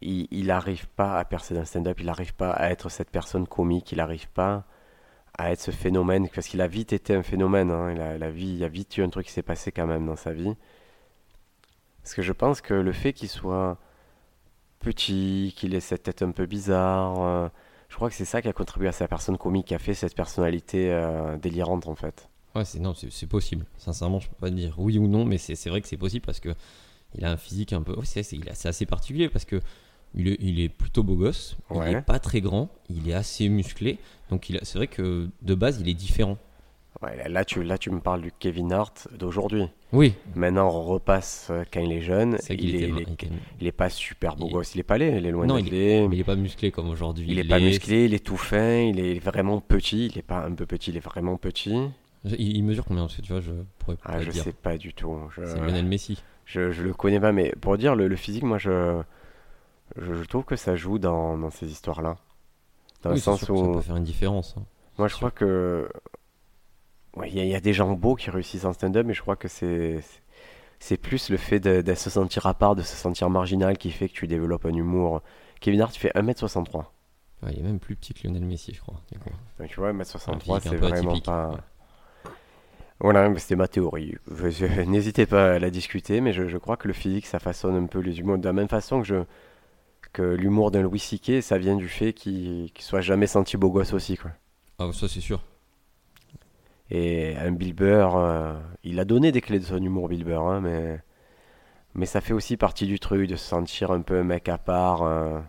[0.02, 3.10] Il il n'arrive pas à percer dans le stand-up, il n'arrive pas à être cette
[3.10, 4.66] personne comique, il n'arrive pas
[5.38, 7.72] à être ce phénomène, parce qu'il a vite été un phénomène.
[7.72, 9.88] hein, il, a, la vie, il a vite eu un truc qui s'est passé quand
[9.88, 10.56] même dans sa vie.
[12.04, 13.78] Parce que je pense que le fait qu'il soit
[14.80, 17.50] petit, qu'il ait cette tête un peu bizarre, euh,
[17.90, 19.94] je crois que c'est ça qui a contribué à sa personne comique, qui a fait
[19.94, 22.30] cette personnalité euh, délirante en fait.
[22.54, 23.66] Ouais, c'est non, c'est c'est possible.
[23.78, 26.26] Sincèrement, je peux pas dire oui ou non, mais c'est c'est vrai que c'est possible
[26.26, 26.54] parce que
[27.16, 27.96] il a un physique un peu.
[28.04, 29.60] c'est assez particulier parce que
[30.16, 31.58] il est, il est plutôt beau gosse.
[31.72, 31.92] Il Ouais.
[31.94, 32.70] est pas très grand.
[32.90, 33.98] Il est assez musclé.
[34.30, 36.38] Donc c'est vrai que de base, il est différent.
[37.04, 39.66] Ouais, là, tu, là, tu me parles du Kevin Hart d'aujourd'hui.
[39.92, 40.14] Oui.
[40.34, 42.36] Maintenant, on repasse euh, quand il est jeune.
[42.36, 43.28] Est- il, il est, était-
[43.60, 44.74] il est pas super beau il- gosse.
[44.76, 46.90] Il est pas laid, il est loin Non, il mais il est pas musclé comme
[46.90, 47.26] aujourd'hui.
[47.30, 50.08] Il est pas musclé, il est tout fin, il est vraiment petit.
[50.08, 51.76] Il est pas un peu petit, il est vraiment petit.
[52.40, 54.44] Il, mesure combien Parce que tu vois, je pourrais Ah, je dire.
[54.44, 55.16] sais pas du tout.
[55.36, 56.24] Je, C'est Lionel Messi.
[56.46, 59.02] je, je le connais pas, mais pour dire le, le physique, moi, je,
[59.98, 62.18] je, je trouve que ça joue dans, dans ces histoires-là.
[63.04, 64.56] Dans Oui, le sens que ça où, peut faire une différence.
[64.58, 64.64] hein.
[64.98, 65.88] moi, je crois que,
[67.16, 69.14] ouais, il y, a- il y a des gens beaux qui réussissent en stand-up, mais
[69.14, 70.02] je crois que c'est,
[71.02, 74.10] plus le fait de, de se sentir à part, de se sentir marginal, qui fait
[74.10, 75.22] que tu développes un humour.
[75.60, 76.86] Kevin Hart, il fait 1m63.
[77.44, 79.02] Ouais, il est même plus petit que Lionel Messi, je crois.
[79.12, 79.30] du coup.
[79.60, 79.90] Donc, tu vois,
[80.32, 81.50] Un 1m63, physique un c'est vraiment atypique, pas.
[81.50, 81.60] ouais.
[83.00, 84.16] Voilà, c'était ma théorie.
[84.88, 87.86] N'hésitez pas à la discuter, mais je, je crois que le physique, ça façonne un
[87.88, 88.38] peu les humours.
[88.38, 89.16] De la même façon que, je,
[90.14, 93.94] que l'humour d'un Louis C.K., ça vient du fait qu'il soit jamais senti beau gosse
[93.94, 94.18] aussi.
[94.18, 94.32] Quoi.
[94.80, 95.42] Ah, ça c'est sûr.
[96.92, 100.42] Et un Bill Burr, euh, il a donné des clés de son humour, Bill Burr,
[100.48, 101.02] hein, mais,
[101.96, 104.58] mais ça fait aussi partie du truc, de se sentir un peu un mec à
[104.58, 105.02] part.
[105.04, 105.40] euh.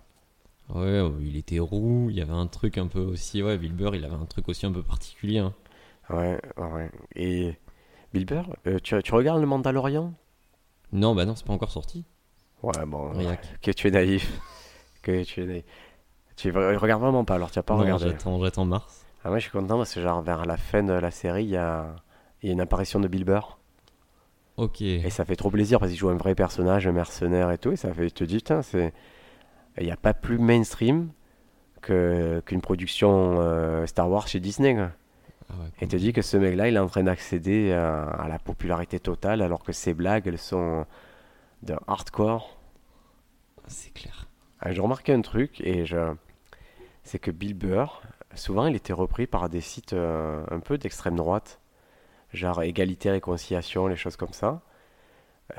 [0.71, 3.43] Ouais, oh, il était roux, il y avait un truc un peu aussi.
[3.43, 5.39] Ouais, Wilbur, il avait un truc aussi un peu particulier.
[5.39, 5.55] hein.
[6.09, 6.91] Ouais, ouais.
[7.15, 7.55] Et
[8.15, 10.15] Bill Burr, euh, tu, tu regardes le Mandalorian?
[10.93, 12.05] Non, bah non, c'est pas encore sorti.
[12.63, 13.13] Ouais, bon,
[13.63, 14.41] que tu es naïf.
[15.03, 15.65] que tu es naïf.
[16.37, 18.07] Tu regardes vraiment pas, alors tu n'as pas Non, regardé.
[18.11, 19.05] j'attends, j'attends mars.
[19.25, 21.51] Ah ouais, je suis content parce que genre vers la fin de la série, il
[21.51, 21.97] y a,
[22.43, 23.59] y a une apparition de Bill Burr.
[24.57, 24.81] Ok.
[24.81, 27.73] Et ça fait trop plaisir parce qu'il joue un vrai personnage, un mercenaire et tout.
[27.73, 28.93] Et ça fait, tu te dis, putain, c'est...
[29.79, 31.11] Il n'y a pas plus mainstream
[31.83, 34.75] que, qu'une production euh, Star Wars chez Disney.
[34.75, 34.91] quoi.
[35.51, 38.29] Ah ouais, Et te dis que ce mec-là, il est en train d'accéder à, à
[38.29, 40.87] la popularité totale alors que ses blagues, elles sont
[41.63, 42.57] d'un hardcore.
[43.67, 44.29] c'est clair.
[44.61, 46.15] Ah, J'ai remarqué un truc et je...
[47.05, 48.03] c'est que Bill Burr,
[48.35, 51.61] souvent il était repris par des sites euh, un peu d'extrême droite,
[52.33, 54.63] genre égalité, réconciliation, les choses comme ça.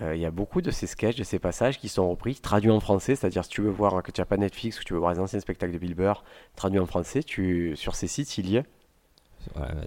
[0.01, 2.71] Euh, Il y a beaucoup de ces sketchs, de ces passages qui sont repris, traduits
[2.71, 4.99] en français, c'est-à-dire si tu veux voir que tu n'as pas Netflix ou tu veux
[4.99, 6.23] voir les anciens spectacles de Bill Burr
[6.55, 7.75] traduits en français, tu...
[7.75, 8.65] sur ces sites il y est.
[9.55, 9.81] Voilà,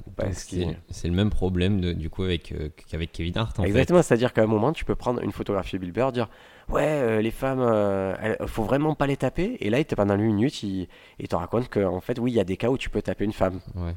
[0.47, 3.65] qu'il- c'est le même problème de- du coup avec euh, qu'avec Kevin Hart en.
[3.65, 6.29] Exactement, c'est-à-dire qu'à un moment, tu peux prendre une photographie de Bill Burr, dire
[6.69, 9.57] Ouais, euh, les femmes, euh, elles- faut vraiment pas les taper.
[9.61, 10.87] Et là, il te, pendant une minute, il,
[11.19, 13.25] il te raconte qu'en fait, oui, il y a des cas où tu peux taper
[13.25, 13.61] une femme.
[13.75, 13.95] Ouais,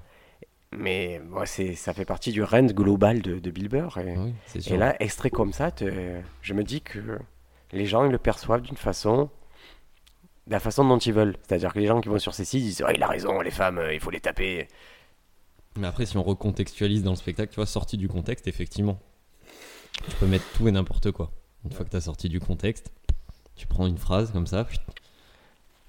[0.76, 4.00] Mais c'est, ça fait partie du rent global de, de Bill Burr.
[4.00, 4.34] Et, oui,
[4.78, 7.00] là, extrait comme ça, te- je me dis que
[7.72, 9.30] les gens ils le perçoivent d'une façon.
[10.48, 11.36] De la façon dont ils veulent.
[11.48, 13.52] C'est-à-dire que les gens qui vont sur ces sites disent Ouais, il a raison, les
[13.52, 14.68] femmes, euh, il faut les taper.
[15.78, 19.00] Mais après, si on recontextualise dans le spectacle, tu vois, sorti du contexte, effectivement,
[20.08, 21.32] tu peux mettre tout et n'importe quoi.
[21.66, 22.92] Une fois que tu as sorti du contexte,
[23.56, 24.78] tu prends une phrase comme ça, tu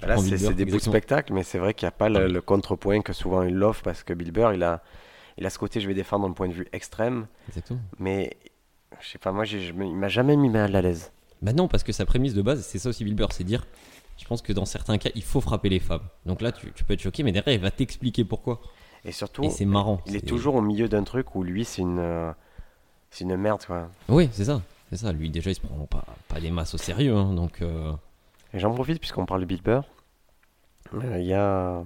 [0.06, 0.92] Là, c'est, des bouts de exactement.
[0.92, 3.82] spectacle, mais c'est vrai qu'il n'y a pas le, le contrepoint que souvent il l'offre
[3.82, 4.82] parce que Bill Burr, il a,
[5.38, 7.80] il a ce côté, je vais défendre un point de vue extrême, Exactement.
[7.98, 8.36] mais
[9.00, 11.10] je sais pas, moi, je il m'a jamais mis mal à l'aise.
[11.40, 13.66] Bah non, parce que sa prémisse de base, c'est ça aussi Bill Burr, c'est dire,
[14.18, 16.06] je pense que dans certains cas, il faut frapper les femmes.
[16.26, 18.60] Donc là, tu, tu peux être choqué, mais derrière, il va t'expliquer pourquoi.
[19.04, 20.00] Et surtout, Et c'est marrant.
[20.06, 22.32] il est toujours au milieu d'un truc où lui, c'est une, euh,
[23.10, 23.88] c'est une merde, quoi.
[24.08, 24.62] Oui, c'est ça.
[24.90, 25.12] C'est ça.
[25.12, 27.14] Lui, déjà, il se prend pas, pas des masses au sérieux.
[27.14, 27.92] hein, donc, euh,
[28.54, 29.82] Et j'en profite puisqu'on parle de Bill Burr.
[30.94, 31.82] Euh, Il y, a,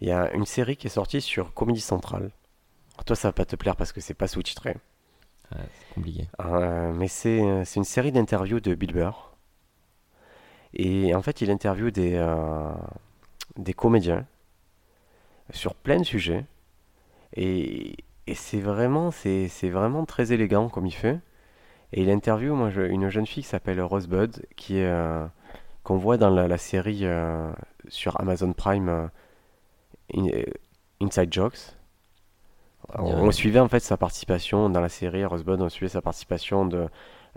[0.00, 2.30] il y a une série qui est sortie sur Comédie Centrale.
[3.06, 4.70] Toi, ça va pas te plaire parce que c'est pas sous-titré.
[5.52, 6.28] ouais, c'est compliqué.
[6.44, 9.32] Euh, mais c'est c'est une série d'interviews de Bill Burr.
[10.74, 12.72] Et en fait, il interviewe des, euh,
[13.56, 14.26] des comédiens
[15.52, 16.44] sur plein de sujets.
[17.36, 21.20] Et, et c'est vraiment, c'est vraiment très élégant comme il fait.
[21.92, 25.26] Et il interviewe moi, je- une jeune fille qui s'appelle Rosebud, qui euh,
[25.84, 27.52] qu'on voit dans la, la série euh,
[27.88, 29.08] sur Amazon Prime euh,
[30.14, 30.44] In- euh,
[31.00, 31.74] Inside Jokes.
[32.98, 36.88] On, suivait en fait sa participation dans la série Rosebud, on suivait sa participation de,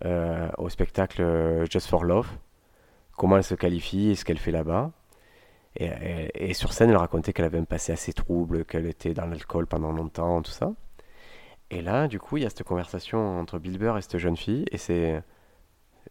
[0.05, 2.27] euh, au spectacle Just for Love,
[3.17, 4.91] comment elle se qualifie et ce qu'elle fait là-bas.
[5.77, 9.13] Et, et- et sur scène, elle racontait qu'elle avait un passé assez trouble, qu'elle était
[9.13, 10.73] dans l'alcool pendant longtemps, tout ça.
[11.69, 14.35] Et là, du coup, il y a cette conversation entre Bill Burr et cette jeune
[14.37, 15.21] fille, et c'est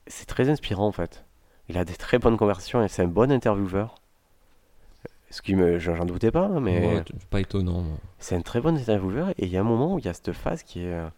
[0.06, 1.24] c'est très inspirant en fait.
[1.68, 3.96] Il a des très bonnes conversations et c'est un bon intervieweur.
[5.32, 7.84] Ce qui me, j'en doutais pas, hein, mais Ouais, pas étonnant.
[8.18, 9.30] c'est un très bon intervieweur.
[9.38, 11.08] Et il y a un moment où il y a cette phase qui est, euh,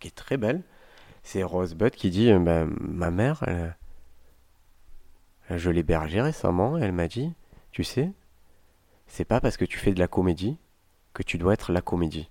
[0.00, 0.62] qui est très belle.
[1.22, 3.76] C'est Rosebud qui dit ben, Ma mère, elle-
[5.50, 7.32] je l'ai bergée récemment, elle m'a dit
[7.72, 8.10] Tu sais,
[9.06, 10.56] c'est pas parce que tu fais de la comédie
[11.12, 12.30] que tu dois être la comédie.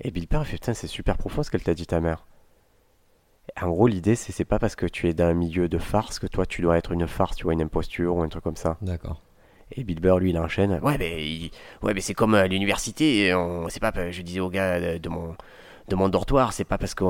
[0.00, 2.26] Et Bill il fait Putain, c'est super profond ce qu'elle t'a dit, ta mère.
[3.60, 6.18] En gros, l'idée, c'est c'est pas parce que tu es dans un milieu de farce
[6.18, 8.56] que toi, tu dois être une farce, tu vois, une imposture ou un truc comme
[8.56, 8.78] ça.
[8.80, 9.20] D'accord.
[9.72, 10.78] Et Bill Burr, lui, il enchaîne.
[10.82, 11.50] Ouais, mais, il-
[11.82, 13.34] ouais, mais c'est comme à l'université.
[13.34, 13.68] On...
[13.68, 15.36] C'est pas, je disais au gars de mon,
[15.90, 17.06] de mon dortoir, c'est pas parce qu'on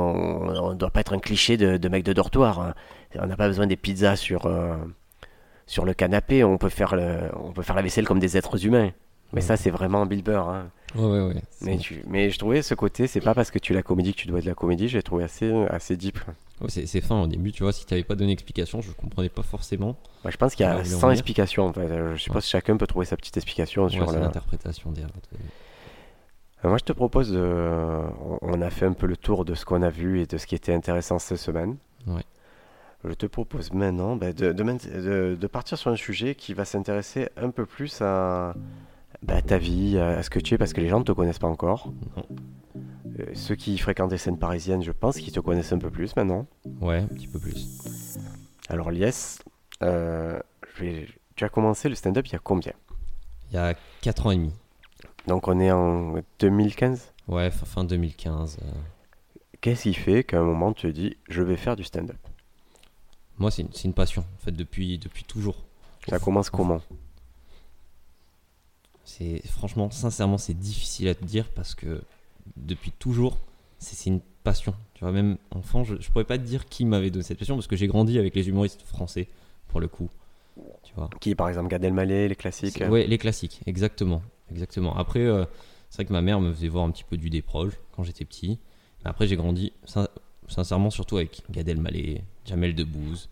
[0.48, 2.58] on doit pas être un cliché de, de mec de dortoir.
[2.60, 2.74] hein.
[3.18, 4.74] On n'a pas besoin des pizzas sur, euh,
[5.66, 6.42] sur le canapé.
[6.42, 8.90] On peut, faire le, on peut faire la vaisselle comme des êtres humains.
[9.32, 9.40] Mais Ouais.
[9.42, 10.48] ça, c'est vraiment Bill Burr.
[10.48, 10.70] hein.
[10.96, 11.32] Ouais.
[11.60, 14.18] Mais, tu- je trouvais ce côté, c'est pas parce que tu es la comédie que
[14.18, 14.88] tu dois être la comédie.
[14.88, 16.18] J'ai trouvé assez, assez deep.
[16.68, 17.72] c'est fin au début, tu vois.
[17.72, 19.94] Si t'avais pas donné explication, je comprenais pas forcément.
[20.28, 21.66] Je pense qu'il y a vous voulez en 100 venir explications.
[21.68, 21.82] En fait.
[21.82, 24.18] Euh, Je suppose que chacun peut trouver sa petite explication sur le.
[24.18, 25.10] l'interprétation derrière.
[25.34, 25.36] Euh,
[26.62, 28.02] Moi, je te propose, de-
[28.42, 30.46] on- a fait un peu le tour de ce qu'on a vu et de ce
[30.46, 31.76] qui était intéressant cette semaine.
[32.06, 32.22] Ouais.
[33.04, 37.64] Je te propose maintenant bah, de, partir sur un sujet qui va s'intéresser un peu
[37.64, 38.54] plus à,
[39.22, 41.12] bah, à ta vie, à, ce que tu es, parce que les gens ne te
[41.12, 41.90] connaissent pas encore.
[42.16, 42.24] Non.
[43.18, 46.14] Euh, ceux qui fréquentent les scènes parisiennes, je pense qu'ils te connaissent un peu plus
[46.14, 46.46] maintenant.
[46.80, 48.18] Ouais, un petit peu plus.
[48.68, 49.38] Alors, Lies,
[49.82, 50.38] euh,
[50.76, 52.72] tu as commencé le stand-up il y a combien?
[53.50, 54.52] Il y a 4 ans et demi.
[55.26, 58.58] Donc, on est en 2015 Ouais, fin, fin 2015.
[58.62, 58.70] euh.
[59.60, 62.16] Qu'est-ce qui fait qu'à un moment tu te dis je vais faire du stand-up?
[63.38, 65.56] Moi, c'est une, passion, en fait, depuis, depuis toujours.
[66.08, 66.82] Ça commence comment?
[69.04, 72.02] C'est franchement, sincèrement, c'est difficile à te dire parce que
[72.56, 73.38] depuis toujours,
[73.78, 74.74] c'est c'est une passion.
[74.94, 77.54] Tu vois, même enfant, je, je pourrais pas te dire qui m'avait donné cette passion
[77.56, 79.28] parce que j'ai grandi avec les humoristes français
[79.68, 80.10] pour le coup.
[80.82, 81.10] Tu vois.
[81.20, 84.96] Qui par exemple Gad Elmaleh, les classiques Ouais, les classiques, exactement, exactement.
[84.96, 85.44] Après, euh,
[85.88, 88.24] c'est vrai que ma mère me faisait voir un petit peu du déproche quand j'étais
[88.24, 88.58] petit.
[89.04, 90.08] Mais après, j'ai grandi sin-
[90.48, 93.28] sincèrement surtout avec Gad Elmaleh, Jamel Debbouze,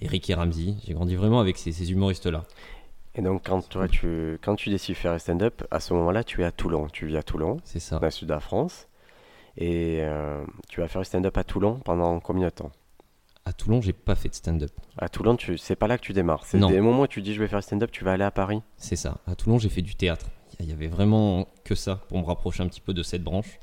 [0.00, 0.74] Eric et Ramsey.
[0.86, 2.44] J'ai grandi vraiment avec ces, ces humoristes-là.
[3.14, 6.42] Et donc quand toi tu quand tu décides de faire stand-up, à ce moment-là tu
[6.42, 7.98] es à Toulon, tu vis à Toulon, C'est ça.
[7.98, 8.86] dans le sud de la France,
[9.56, 12.70] et euh, tu vas faire stand-up à Toulon pendant combien de temps?
[13.48, 14.70] À Toulon, j'ai pas fait de stand-up.
[14.98, 16.44] À Toulon, tu c'est pas là que tu démarres.
[16.44, 18.60] C'est des moments où tu dis je vais faire stand-up, tu vas aller à Paris.
[18.76, 19.20] C'est ça.
[19.26, 20.26] À Toulon, j'ai fait du théâtre.
[20.60, 23.58] Il y avait vraiment que ça pour me rapprocher un petit peu de cette branche.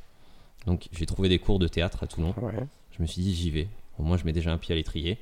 [0.66, 2.34] Donc, j'ai trouvé des cours de théâtre à Toulon.
[2.42, 2.66] Ouais.
[2.98, 3.68] Je me suis dit, j'y vais.
[4.00, 5.20] Au moins, je mets déjà un pied à l'étrier.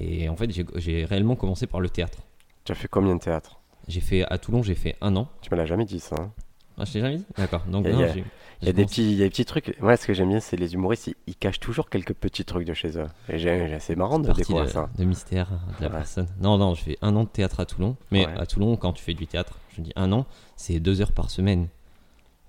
[0.00, 2.18] Et en fait, j'ai- j'ai réellement commencé par le théâtre.
[2.64, 5.28] Tu as fait combien de théâtre J'ai fait à Toulon, j'ai fait un an.
[5.42, 6.16] Tu me l'as jamais dit ça.
[6.18, 6.32] hein.
[6.80, 7.62] Ah, je t'ai jamais dit D'accord.
[7.66, 8.24] Donc, Il y a- non, il y a- j'ai-
[8.62, 9.80] Il y a j'ai des petits, il y a des petits trucs.
[9.80, 12.66] Moi, ce que j'aime bien, c'est les humoristes, ils, ils cachent toujours quelques petits trucs
[12.66, 13.06] de chez eux.
[13.30, 14.90] Et j'ai- j'ai- c'est marrant de découvrir de, ça.
[14.98, 15.96] de mystère de la Ouais.
[15.96, 16.26] personne.
[16.42, 17.96] Non, non, je fais un an de théâtre à Toulon.
[18.10, 18.32] Mais Ouais.
[18.38, 21.30] à Toulon, quand tu fais du théâtre, je dis un an, c'est deux heures par
[21.30, 21.68] semaine.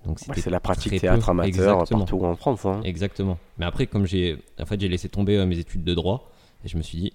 [0.04, 1.30] Donc Ouais, c'est la pratique théâtre peu.
[1.30, 2.00] amateur Exactement.
[2.00, 2.66] partout en France.
[2.66, 2.80] hein.
[2.84, 3.38] Exactement.
[3.56, 6.30] Mais après, comme j'ai en fait, j'ai laissé tomber euh, mes études de droit,
[6.64, 7.12] et je me suis dit,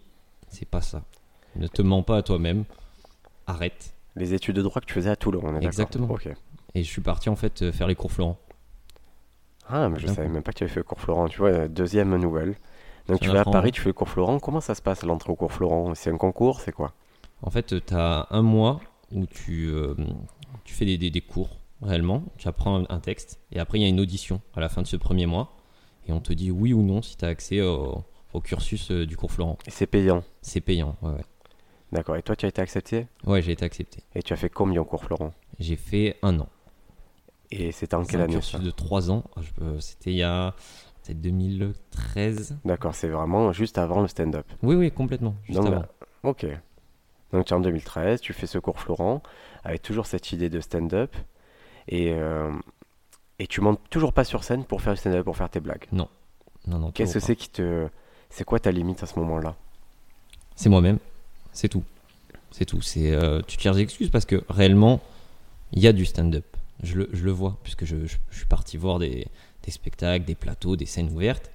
[0.49, 1.03] c'est pas ça.
[1.55, 2.63] Ne te mens pas à toi-même.
[3.45, 3.93] Arrête.
[4.15, 6.09] Les études de droit que tu faisais à Toulon, on est d'accord Exactement.
[6.09, 6.29] Ok.
[6.77, 8.37] Et je suis parti en fait euh, faire les cours Florent.
[9.67, 11.27] Ah, mais je savais même pas que tu avais fait le cours Florent.
[11.27, 12.55] Tu vois, euh, deuxième nouvelle.
[13.07, 14.37] Donc Tu vas à Paris, tu fais le cours Florent.
[14.39, 15.95] Comment ça se passe l'entrée au cours Florent?
[15.95, 16.93] C'est un concours C'est quoi?
[17.41, 18.79] En fait, tu as un mois
[19.11, 19.95] où tu, euh,
[20.65, 21.49] tu fais des, des- des cours
[21.81, 24.81] réellement, tu apprends un, texte, et après il y a une audition à la fin
[24.83, 25.55] de ce premier mois,
[26.07, 29.05] et on te dit oui ou non si tu as accès au, au cursus euh,
[29.05, 29.57] du cours Florent.
[29.67, 30.23] Et c'est payant?
[30.41, 31.25] C'est payant, ouais, ouais.
[31.91, 32.17] D'accord.
[32.17, 33.07] Et toi, tu as été accepté?
[33.25, 34.03] Ouais, j'ai été accepté.
[34.13, 35.31] Et tu as fait combien au cours Florent?
[35.59, 36.49] J'ai fait un an.
[37.51, 39.23] Et c'était en quelle un année cursus ça de trois ans.
[39.41, 40.53] Je peux- C'était il y a
[41.03, 42.57] peut-être 2013.
[42.65, 44.45] D'accord, c'est vraiment juste avant le stand-up.
[44.63, 45.35] Oui, oui, complètement.
[45.43, 45.85] Juste Donc, avant.
[46.23, 46.45] Ok.
[47.31, 49.21] Donc tu es en 2013, tu fais ce cours Florent
[49.63, 51.15] avec toujours cette idée de stand-up
[51.87, 52.51] et, euh,
[53.39, 55.85] et tu montes toujours pas sur scène pour faire du stand-up, pour faire tes blagues?
[55.91, 56.07] Non,
[56.67, 57.87] non, Qu'est-ce que c'est qui te...
[58.29, 59.55] C'est quoi ta limite à ce moment-là?
[60.55, 60.99] C'est moi-même.
[61.53, 61.83] C'est tout.
[62.51, 62.81] C'est tout.
[62.81, 64.99] C'est euh, tu te cherches des excuses parce que réellement,
[65.71, 66.45] il y a du stand-up.
[66.83, 69.27] Je le, je le vois puisque je, je- je suis parti voir des,
[69.63, 71.51] des spectacles, des plateaux, des scènes ouvertes.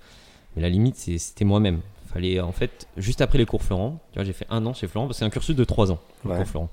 [0.57, 1.81] Mais la limite, c'était moi-même.
[2.07, 4.01] Fallait en fait juste après les cours Florent.
[4.13, 5.91] Tu vois, j'ai fait un an chez Florent parce que c'est un cursus de trois
[5.93, 6.01] ans.
[6.25, 6.37] le Ouais.
[6.37, 6.69] cours Florent.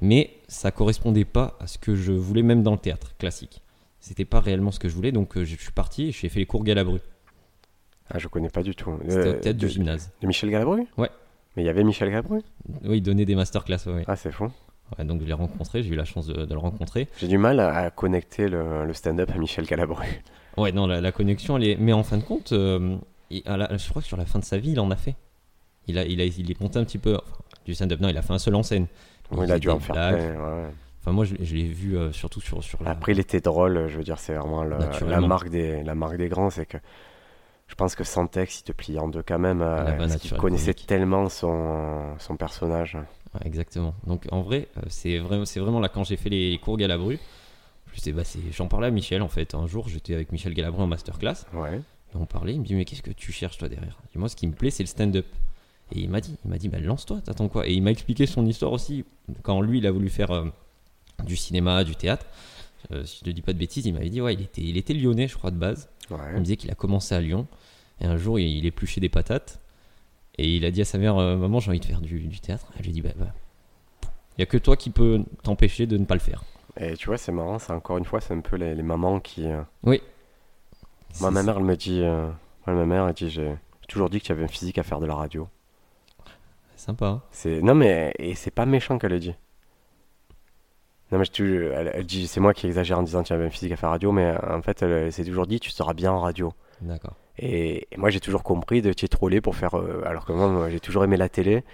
[0.00, 3.60] Mais ça correspondait pas à ce que je voulais même dans le théâtre classique.
[4.00, 6.38] C'était pas réellement ce que je voulais, donc euh, je suis parti et j'ai fait
[6.38, 7.00] les cours Galabru.
[8.10, 8.96] Ah, je connais pas du tout.
[9.02, 10.10] C'était Euh, au théâtre de, du gymnase.
[10.22, 10.86] de Michel Galabru?
[10.96, 11.10] Ouais.
[11.56, 12.40] Mais il y avait Michel Galabru?
[12.84, 14.04] Oui, il donnait des masterclass, ouais.
[14.06, 14.50] Ah, c'est fou.
[14.96, 17.08] Ouais, donc je l'ai rencontré, j'ai eu la chance de, de le rencontrer.
[17.18, 20.06] J'ai du mal à, à connecter le, le stand-up à Michel Galabru.
[20.56, 21.76] Ouais, non, la, la connexion, elle est.
[21.76, 22.96] Mais en fin de compte, euh,
[23.30, 25.14] il- la- je crois que sur la fin de sa vie, il en a fait.
[25.86, 27.14] Il, a, il, a, il est monté un petit peu.
[27.16, 28.86] enfin, du stand-up, non, il a fait un seul en scène.
[29.30, 30.66] Oui, il a dû en faire plein, ouais.
[31.00, 32.90] Enfin, moi, je, je l'ai vu euh, surtout sur, sur la.
[32.90, 36.28] Après, il était drôle, je veux dire, c'est vraiment la, marque des, la marque des
[36.28, 36.78] grands, c'est que
[37.68, 39.98] je pense que sans texte, il te plie en deux quand même, euh, La vanne
[39.98, 40.86] parce naturelle connaissait comique.
[40.86, 42.96] tellement son, son personnage.
[43.34, 43.94] Ouais, exactement.
[44.06, 47.18] Donc en vrai, euh, c'est vraiment, c'est vraiment là quand j'ai fait les cours Galabru.
[47.94, 49.54] je sais, bah, J'en parlais à Michel en fait.
[49.54, 51.44] Un jour, j'étais avec Michel Galabru en masterclass.
[51.52, 51.76] Ouais.
[52.12, 53.98] Et on parlait, il me dit mais qu'est-ce que tu cherches toi derrière?
[54.14, 55.26] Et moi ce qui me plaît c'est le stand-up.
[55.92, 57.66] Et il m'a dit, il m'a dit bah, lance-toi, t'attends quoi?
[57.66, 59.04] Et il m'a expliqué son histoire aussi
[59.42, 60.44] quand lui il a voulu faire euh,
[61.24, 62.26] du cinéma, du théâtre.
[62.92, 64.76] Euh, si je ne dis pas de bêtises, il m'avait dit ouais il était, il
[64.76, 65.88] était lyonnais je crois de base.
[66.10, 67.46] Il me disait qu'il a commencé à Lyon
[68.00, 69.60] et un jour il, il épluchait des patates
[70.38, 72.40] et il a dit à sa mère euh, maman j'ai envie de faire du, du
[72.40, 72.66] théâtre.
[72.76, 73.26] Elle lui a dit bah bah,
[74.36, 76.44] il y a que toi qui peux t'empêcher de ne pas le faire.
[76.80, 79.18] Et tu vois, c'est marrant, c'est encore une fois, c'est un peu les, les mamans
[79.18, 79.46] qui.
[79.46, 80.00] euh, Oui.
[81.20, 82.02] Moi, ma mère, elle me dit.
[82.02, 82.28] euh,
[82.66, 83.52] moi, ma mère, elle dit j'ai
[83.88, 85.48] toujours dit que tu avais un physique à faire de la radio.
[86.76, 87.06] sympa.
[87.06, 87.22] hein.
[87.32, 89.34] C'est non mais et c'est pas méchant qu'elle le dit.
[91.10, 93.50] Non mais je elle, elle dit c'est moi qui exagère en disant tu avais un
[93.50, 96.12] physique à faire radio mais en fait elle, elle s'est toujours dit tu seras bien
[96.12, 96.52] en radio.
[96.82, 97.14] D'accord.
[97.38, 100.48] Et, et moi j'ai toujours compris de t'y troller pour faire euh, alors que moi,
[100.48, 101.64] moi, j'ai toujours aimé la télé.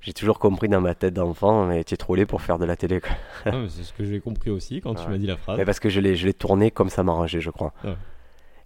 [0.00, 3.00] J'ai toujours compris dans ma tête d'enfant mais t'y troller pour faire de la télé
[3.46, 5.58] mais c'est ce que j'ai compris aussi quand tu m'as dit la phrase.
[5.58, 7.72] Mais parce que je l'ai je l'ai tourné comme ça m'arrangeait je crois.
[7.84, 7.94] Ouais.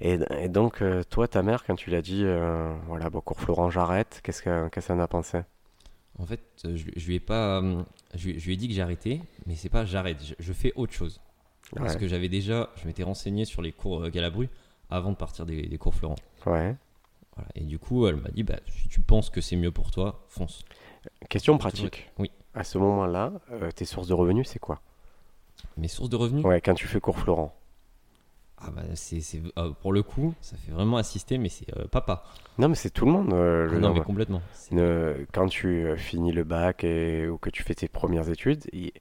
[0.01, 3.41] Et, et donc euh, toi ta mère quand tu l'as dit euh, voilà bon cours
[3.41, 5.39] Florent j'arrête qu'est-ce que- qu'est-ce qu'elle en a pensé?
[6.19, 7.63] En fait, je, je lui ai pas,
[8.15, 10.71] je, lui- je lui ai dit que j'arrêtais, mais c'est pas j'arrête, je, je fais
[10.77, 11.21] autre chose.
[11.75, 14.51] Parce que j'avais déjà, je m'étais renseigné sur les cours Galabru
[14.93, 16.17] avant de partir des, des cours Florent.
[16.47, 16.75] Ouais.
[17.37, 17.49] Voilà.
[17.55, 20.25] Et du coup, elle m'a dit, bah, si tu penses que c'est mieux pour toi,
[20.29, 20.65] fonce.
[21.29, 22.11] Question pratique.
[22.19, 22.31] Oui.
[22.55, 24.81] À ce moment-là, euh, tes sources de revenus, c'est quoi?
[25.79, 27.55] Mes sources de revenus, Ouais, quand tu fais cours Florent.
[28.59, 29.21] ah bah, c'est,
[29.59, 32.25] euh, pour le coup, ça fait vraiment assister, mais c'est euh, papa.
[32.59, 33.33] Non, mais c'est tout le monde.
[33.33, 34.43] euh, je Ah non, mais complètement.
[34.71, 38.93] Ne- quand tu finis le bac et, ou que tu fais tes premières études, il-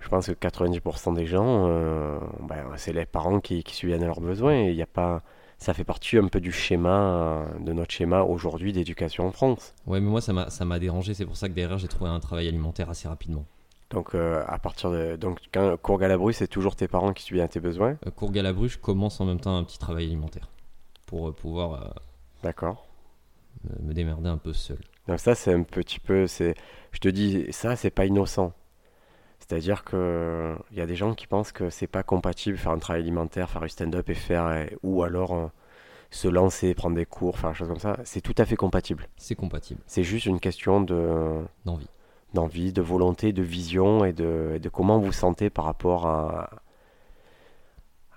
[0.00, 4.06] je pense que 90% des gens, euh, ben, c'est les parents qui, qui subviennent à
[4.06, 4.54] leurs besoins.
[4.54, 5.22] Et y a pas,
[5.58, 9.74] ça fait partie un peu du schéma, euh, de notre schéma aujourd'hui d'éducation en France.
[9.86, 11.14] Ouais, mais moi, ça m'a, dérangé.
[11.14, 13.44] C'est pour ça que derrière, j'ai trouvé un travail alimentaire assez rapidement.
[13.90, 15.16] Donc, euh, à partir de.
[15.16, 17.96] Donc, quand cours Galabru, c'est toujours tes parents qui subviennent à tes besoins?
[18.06, 20.48] Euh, cours Galabru, je commence en même temps un petit travail alimentaire
[21.06, 21.94] pour pouvoir
[22.42, 22.86] D'accord.
[23.64, 24.78] me- me démerder un peu seul.
[25.08, 28.52] Donc ça, c'est un petit peu, je te dis, ça, c'est pas innocent.
[29.48, 32.78] C'est-à-dire que il y a des gens qui pensent que c'est pas compatible faire un
[32.78, 35.46] travail alimentaire, faire du stand-up et faire, euh, ou alors euh,
[36.10, 37.96] se lancer, prendre des cours, faire des choses comme ça.
[38.04, 39.08] C'est tout à fait compatible.
[39.16, 41.88] C'est compatible, C'est juste une question de, d'envie.
[42.34, 46.06] d'envie, de volonté, de vision et de, et de comment vous vous sentez par rapport
[46.06, 46.50] à,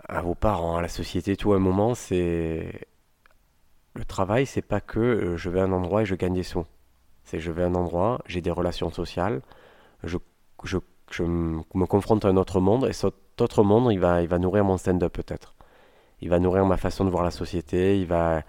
[0.09, 1.53] à vos parents, à la société, tout.
[1.53, 2.87] À un moment, c'est
[3.93, 6.43] le travail, c'est pas que euh, je vais à un endroit et je gagne des
[6.43, 6.65] sous.
[7.23, 9.41] C'est je vais à un endroit, j'ai des relations sociales,
[10.03, 10.17] je,
[10.63, 10.77] je,
[11.13, 14.39] je me confronte à un autre monde et cet autre monde, il va, il va
[14.39, 15.55] nourrir mon stand-up peut-être.
[16.21, 18.43] Il va nourrir ma façon de voir la société, il va...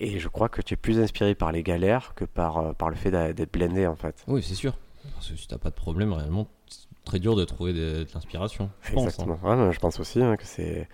[0.00, 2.88] Et je crois que tu es plus inspiré par les galères que par, euh, par
[2.88, 4.24] le fait d'être blindé en fait.
[4.28, 4.74] Oui, c'est sûr.
[5.14, 8.06] Parce que si t'as pas de problème, réellement, c'est très dur de trouver de, de
[8.14, 8.70] l'inspiration.
[8.92, 9.02] Pense.
[9.02, 9.06] hein.
[9.06, 9.38] Exactement.
[9.42, 10.88] Ouais, je pense aussi hein, que c'est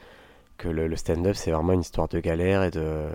[0.56, 3.08] que le, le stand-up c'est vraiment une histoire de galère et de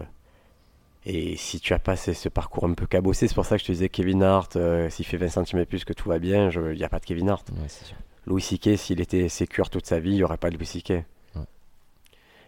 [1.12, 3.68] et si tu as pas ce, parcours un peu cabossé, c'est pour ça que je
[3.68, 6.78] te disais Kevin Hart, euh, s'il fait 20 cm plus que tout va bien, il
[6.78, 7.50] n'y a pas de Kevin Hart.
[7.50, 7.98] Ouais, c'est sûr.
[8.26, 8.78] Louis C.K.
[8.78, 10.90] s'il était sécure toute sa vie, il n'y aurait pas de Louis.
[11.36, 11.42] Ouais.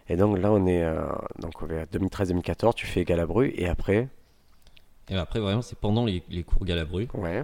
[0.08, 1.02] Et donc là on est euh,
[1.40, 4.08] donc on est à 2013-2014, tu fais Galabru et après?
[5.08, 7.08] Et après, vraiment, c'est pendant les, les cours Galabru.
[7.14, 7.42] ouais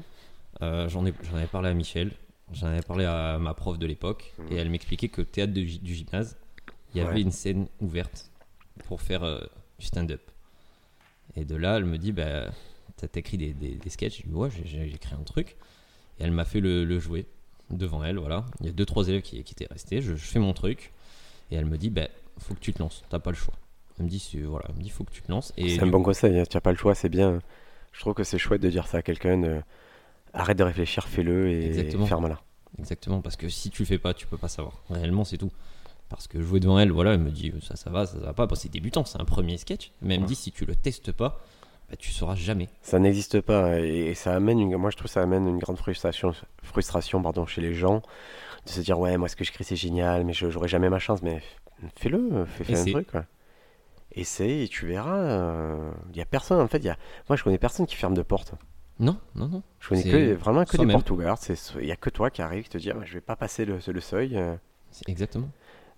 [0.62, 2.12] Euh, j'en ai- j'en avais parlé à Michel,
[2.52, 4.46] j'en avais parlé à ma prof de l'époque, Mhm.
[4.52, 6.36] et elle m'expliquait que théâtre de du gymnase,
[6.94, 7.20] il y avait Ouais.
[7.22, 8.30] une scène ouverte
[8.86, 9.40] pour faire euh,
[9.80, 10.20] du stand-up.
[11.38, 12.46] Et de là, elle me dit bah,
[12.96, 15.56] T'as écrit des, des, des sketchs Je lui dis Ouais, j'ai- écrit un truc.
[16.18, 17.26] Et elle m'a fait le, le jouer
[17.70, 18.18] devant elle.
[18.18, 18.44] Voilà.
[18.60, 20.00] Il y a deux, trois élèves qui, qui étaient restés.
[20.02, 20.92] Je, je fais mon truc.
[21.50, 23.54] Et elle me dit bah, Faut que tu te lances, t'as pas le choix.
[23.98, 25.52] Elle me dit Voilà, elle me dit Faut que tu te lances.
[25.56, 27.40] C'est un bon conseil, hein, tu n'as pas le choix, c'est bien.
[27.92, 29.38] Je trouve que c'est chouette de dire ça à quelqu'un.
[29.38, 29.60] de-
[30.34, 31.72] Arrête de réfléchir, fais-le et
[32.06, 32.40] ferme-la.
[32.78, 34.74] Exactement, parce que si tu le fais pas, tu peux pas savoir.
[34.90, 35.50] Réellement, c'est tout.
[36.08, 38.32] Parce que jouer devant elle, voilà, elle me dit ça, ça va, ça, ça va
[38.32, 38.46] pas.
[38.46, 39.92] Bon, c'est débutant, c'est un premier sketch.
[40.00, 41.38] Mais elle me dit si tu le testes pas,
[41.90, 42.68] bah, tu sauras jamais.
[42.82, 46.32] Ça n'existe pas et ça amène une, moi je trouve ça amène une grande frustration,
[46.62, 48.02] frustration pardon, chez les gens
[48.64, 50.90] de se dire ouais moi ce que je crée c'est génial mais je j'aurai jamais
[50.90, 51.42] ma chance mais
[51.96, 53.24] fais-le, fais, fais un truc quoi.
[54.12, 55.76] Essaye et tu verras.
[56.10, 56.96] Il y a personne en fait, il y a,
[57.28, 58.54] moi je connais personne qui ferme de porte.
[58.98, 59.62] Non, non, non.
[59.78, 61.50] Je connais que vraiment que des portes ouvertes.
[61.80, 63.64] Il y a que toi qui arrive qui te dit ah, je vais pas passer
[63.64, 64.36] le, le seuil.
[64.36, 64.56] euh.
[65.06, 65.48] Exactement.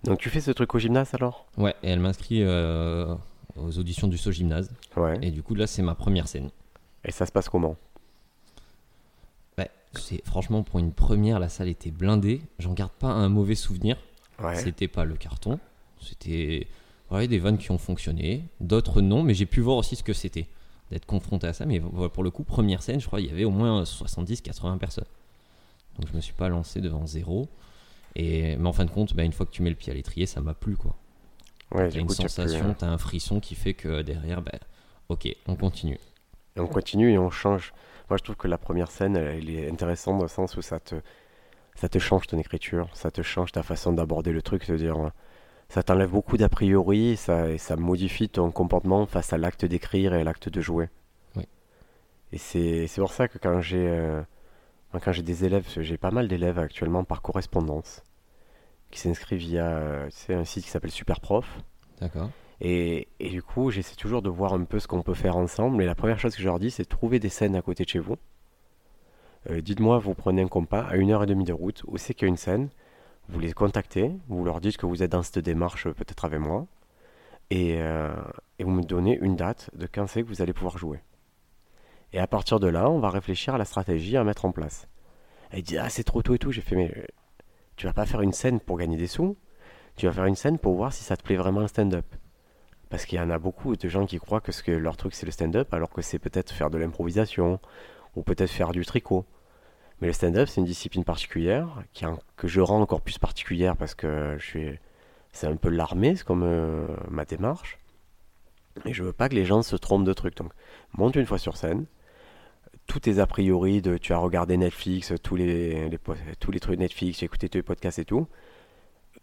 [0.03, 1.45] Donc tu fais ce truc au gymnase alors?
[1.57, 3.15] Ouais, et elle m'inscrit euh,
[3.55, 4.71] aux auditions du saut gymnase.
[4.95, 5.19] Ouais.
[5.21, 6.49] Et du coup, là, c'est ma première scène.
[7.05, 7.75] Et ça se passe comment?
[9.57, 12.41] Ouais, c'est franchement pour une première, la salle était blindée.
[12.59, 13.97] J'en garde pas un mauvais souvenir.
[14.41, 14.55] Ouais.
[14.55, 15.59] C'était pas le carton.
[15.99, 16.67] C'était
[17.11, 20.13] ouais, des vannes qui ont fonctionné, d'autres non, mais j'ai pu voir aussi ce que
[20.13, 20.47] c'était
[20.89, 21.65] d'être confronté à ça.
[21.65, 25.05] Mais pour le coup, première scène, je crois il y avait au moins 70-80 personnes.
[25.99, 27.47] Donc je me suis pas lancé devant zéro.
[28.15, 29.95] Et, mais en fin de compte, bah, une fois que tu mets le pied à
[29.95, 30.95] l'étrier, ça m'a plu quoi.
[31.73, 34.41] Ouais, T'as une coup, tu as pu, sensation, t'as un frisson qui fait que derrière,
[34.41, 34.51] bah,
[35.09, 35.99] ok, on continue.
[36.57, 37.73] Et on continue et on change.
[38.09, 40.61] Moi, je trouve que la première scène, elle, elle est intéressante dans le sens où
[40.61, 40.95] ça te,
[41.75, 45.09] ça te change ton écriture, ça te change ta façon d'aborder le truc, c'est-à-dire, euh,
[45.69, 50.13] ça t'enlève beaucoup d'a priori, ça, et ça modifie ton comportement face à l'acte d'écrire
[50.13, 50.89] et à l'acte de jouer.
[51.37, 51.47] Oui.
[52.33, 54.21] Et c'est, c'est pour ça que quand j'ai, euh,
[54.93, 58.03] moi, quand j'ai des élèves, j'ai pas mal d'élèves actuellement par correspondance,
[58.89, 61.59] qui s'inscrivent via, sais, un site qui s'appelle Superprof.
[61.99, 62.29] D'accord.
[62.59, 65.81] Et, et du coup, j'essaie toujours de voir un peu ce qu'on peut faire ensemble.
[65.81, 67.85] Et la première chose que je leur dis, c'est de trouver des scènes à côté
[67.85, 68.17] de chez vous.
[69.49, 72.13] Euh, Dites-moi, vous prenez un compas à une heure et demie de route, où c'est
[72.13, 72.69] qu'il y a une scène.
[73.29, 76.67] Vous les contactez, vous leur dites que vous êtes dans cette démarche, peut-être avec moi.
[77.49, 78.13] Et, euh,
[78.59, 80.99] et vous me donnez une date de quand c'est que vous allez pouvoir jouer.
[82.13, 84.87] Et à partir de là, on va réfléchir à la stratégie à mettre en place.
[85.53, 86.51] Il dit, ah, c'est trop tôt et tout.
[86.51, 87.05] J'ai fait, mais
[87.75, 89.37] tu vas pas faire une scène pour gagner des sous.
[89.95, 92.05] Tu vas faire une scène pour voir si ça te plaît vraiment le stand-up.
[92.89, 95.31] Parce qu'il y en a beaucoup de gens qui croient que, leur truc c'est le
[95.31, 97.59] stand-up, alors que c'est peut-être faire de l'improvisation,
[98.15, 99.25] ou peut-être faire du tricot.
[100.01, 103.95] Mais le stand-up, c'est une discipline particulière, qui que je rends encore plus particulière parce
[103.95, 104.79] que je suis,
[105.31, 107.77] c'est un peu l'armée, c'est comme euh, ma démarche.
[108.85, 110.35] Et je veux pas que les gens se trompent de trucs.
[110.37, 110.51] Donc,
[110.93, 111.85] monte une fois sur scène.
[112.87, 115.89] Tous tes a priori de tu as regardé Netflix, tous les,
[116.39, 118.27] tous les trucs Netflix, j'ai écouté tous les podcasts et tout.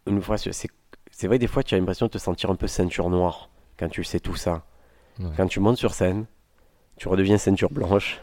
[0.07, 3.11] Une fois, c'est vrai, des fois, tu as l'impression de te sentir un peu ceinture
[3.11, 4.64] noire quand tu sais tout ça.
[5.21, 5.27] Ouais.
[5.37, 6.25] Quand tu montes sur scène,
[6.97, 8.23] tu redeviens ceinture blanche,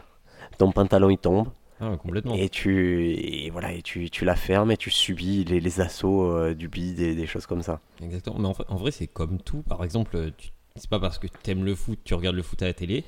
[0.58, 1.48] ton pantalon il tombe,
[1.80, 2.34] Ah, complètement.
[2.34, 6.24] et tu et voilà, et tu, tu la fermes et tu subis les, les assauts
[6.32, 7.80] euh, du bide et des choses comme ça.
[8.02, 8.38] Exactement.
[8.40, 9.62] Mais en, en vrai, c'est comme tout.
[9.62, 12.66] Par exemple, tu- c'est pas parce que t'aimes le foot, tu regardes le foot à
[12.66, 13.04] la télé,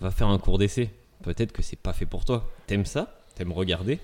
[0.00, 0.90] va faire un cours d'essai.
[1.22, 2.48] Peut-être que c'est pas fait pour toi.
[2.66, 3.98] T'aimes ça, t'aimes regarder,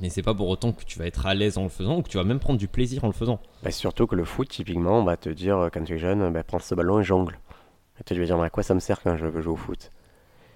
[0.00, 2.02] mais c'est pas pour autant que tu vas être à l'aise en le faisant ou
[2.02, 3.40] que tu vas même prendre du plaisir en le faisant.
[3.62, 6.32] Bah, surtout que le foot, typiquement, on va te dire euh, quand tu es jeune,
[6.32, 7.38] bah, prends ce ballon et jongle.
[7.98, 9.52] Et toi, tu vas dire, mais à quoi ça me sert quand je veux jouer
[9.52, 9.90] au foot?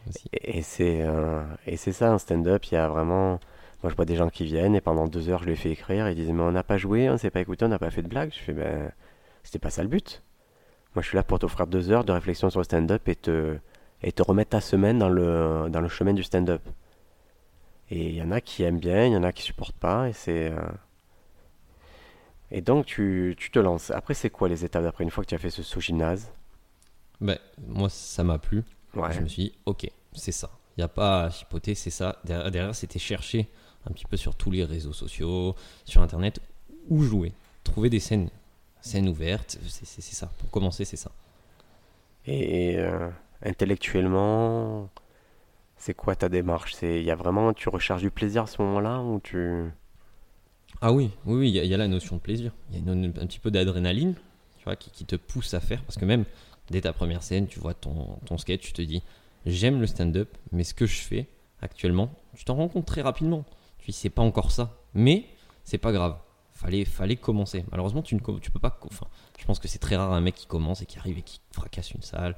[0.08, 0.28] Aussi.
[0.32, 3.40] Et, et c'est euh, et c'est ça, un stand-up, il y a vraiment.
[3.82, 6.08] Moi, je vois des gens qui viennent et pendant deux heures, je les fais écrire.
[6.08, 8.00] Ils disent, mais on n'a pas joué, on s'est pas écouté, on n'a pas fait
[8.00, 8.32] de blague.
[8.32, 8.90] Je fais, ben,
[9.42, 10.22] c'était pas ça le but.
[10.94, 13.58] Moi, je suis là pour t'offrir deux heures de réflexion sur le stand-up et te,
[14.04, 16.62] et te remettre ta semaine dans le, dans le chemin du stand-up.
[17.90, 20.08] Et il y en a qui aiment bien, il y en a qui supportent pas.
[20.08, 20.50] Et c'est.
[20.52, 20.60] euh,
[22.50, 23.90] Et donc, tu, tu te lances.
[23.90, 26.30] Après, c'est quoi les étapes d'après Une fois que tu as fait ce saut gymnase?
[27.20, 28.62] Ben, moi, ça m'a plu.
[28.94, 29.12] Ouais.
[29.12, 30.50] Je me suis dit, ok, c'est ça.
[30.76, 32.16] Il n'y a pas à chipoter, c'est ça.
[32.24, 33.48] Derrière, derrière, c'était chercher
[33.88, 36.40] un petit peu sur tous les réseaux sociaux, sur Internet,
[36.88, 37.32] où jouer.
[37.64, 38.28] Trouver des scènes,
[38.80, 40.26] scènes ouvertes, c'est ça.
[40.38, 41.10] Pour commencer, c'est ça.
[42.26, 43.08] Et, et, euh,
[43.44, 44.90] intellectuellement,
[45.76, 46.74] c'est quoi ta démarche?
[46.74, 49.64] C'est il y a vraiment tu recherches du plaisir à ce moment-là ou tu?
[50.80, 52.52] Ah oui, oui, oui, il y, a- la notion de plaisir.
[52.72, 54.14] Il y a un petit peu d'adrénaline,
[54.58, 55.82] tu vois, qui, qui te pousse à faire.
[55.82, 56.24] Parce que même
[56.70, 59.02] dès ta première scène, tu vois ton, ton sketch, tu te dis,
[59.46, 61.28] j'aime le stand-up, mais ce que je fais
[61.62, 63.44] actuellement, tu t'en rends compte très rapidement.
[63.78, 65.26] Tu dis, c'est pas encore ça, mais
[65.64, 66.16] c'est pas grave.
[66.52, 67.64] Fallait, fallait commencer.
[67.70, 68.78] Malheureusement, tu ne tu peux pas.
[68.86, 69.06] Enfin,
[69.38, 71.40] je pense que c'est très rare un mec qui commence et qui arrive et qui
[71.52, 72.36] fracasse une salle,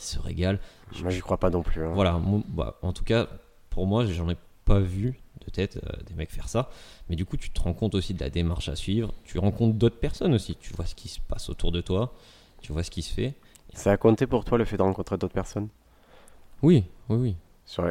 [0.00, 0.58] se régale.
[1.02, 1.84] Moi, j'y crois pas non plus.
[1.84, 1.90] hein.
[1.94, 3.26] Voilà, moi, bah, en tout cas,
[3.70, 6.70] pour moi, j'en ai pas vu de tête euh, des mecs faire ça.
[7.08, 9.12] Mais du coup, tu te rends compte aussi de la démarche à suivre.
[9.24, 10.56] Tu rencontres d'autres personnes aussi.
[10.56, 12.12] Tu vois ce qui se passe autour de toi.
[12.60, 13.34] Tu vois ce qui se fait.
[13.72, 15.68] Ça a compté pour toi le fait de rencontrer d'autres personnes?
[16.62, 17.36] Oui, oui, oui.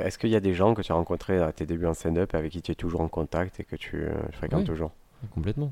[0.03, 2.35] Est-ce qu'il y a des gens que tu as rencontrés à tes débuts en stand-up
[2.35, 4.65] avec qui tu es toujours en contact et que tu euh, fréquentes Oui.
[4.65, 4.91] toujours?
[5.33, 5.71] Complètement.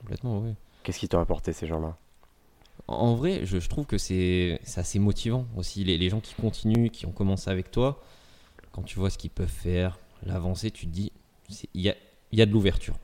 [0.00, 0.54] Complètement, oui.
[0.82, 1.96] Qu'est-ce qui t'ont apporté ces gens-là?
[2.88, 5.84] En- vrai, je, je trouve que c'est assez motivant aussi.
[5.84, 8.02] Les, les gens qui continuent, qui ont commencé avec toi,
[8.72, 11.12] quand tu vois ce qu'ils peuvent faire, l'avancée, tu te dis,
[11.74, 11.94] il y a,
[12.32, 12.94] y a de l'ouverture.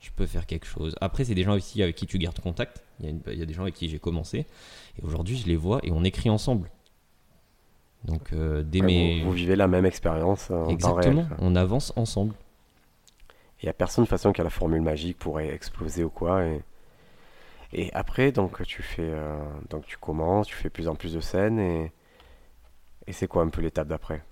[0.00, 0.96] Je peux faire quelque chose.
[1.00, 2.82] Après, c'est des gens aussi avec qui tu gardes contact.
[3.00, 4.46] Il y a, y des gens avec qui j'ai commencé.
[4.98, 6.70] Et aujourd'hui, je les vois et on écrit ensemble.
[8.04, 11.12] Donc, euh, dès Ouais, mes- vous, vous vivez la même expérience euh, en temps réel.
[11.12, 12.34] Exactement, on avance ensemble.
[13.62, 16.10] Il n'y a personne de toute façon qui a la formule magique pour exploser ou
[16.10, 16.44] quoi.
[16.44, 16.62] Et,
[17.72, 19.38] et après, donc tu fais, euh,
[19.70, 21.92] donc tu commences, tu fais plus en plus de scènes et,
[23.06, 24.22] et c'est quoi un peu l'étape d'après?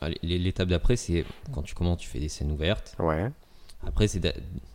[0.00, 2.94] Allez, L'étape d'après, c'est quand tu commences, tu fais des scènes ouvertes.
[2.98, 3.30] Ouais.
[3.86, 4.20] Après, c'est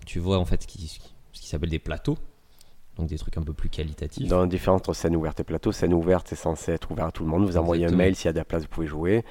[0.06, 2.18] tu vois en fait ce qui, ce qui s'appelle des plateaux,
[2.98, 4.28] donc des trucs un peu plus qualitatifs.
[4.28, 7.30] Dans différentes scènes ouvertes et plateaux, scène ouverte c'est censé être ouvert à tout le
[7.30, 7.46] monde.
[7.46, 9.24] Vous envoyez un mail s'il y a de la place, vous pouvez jouer.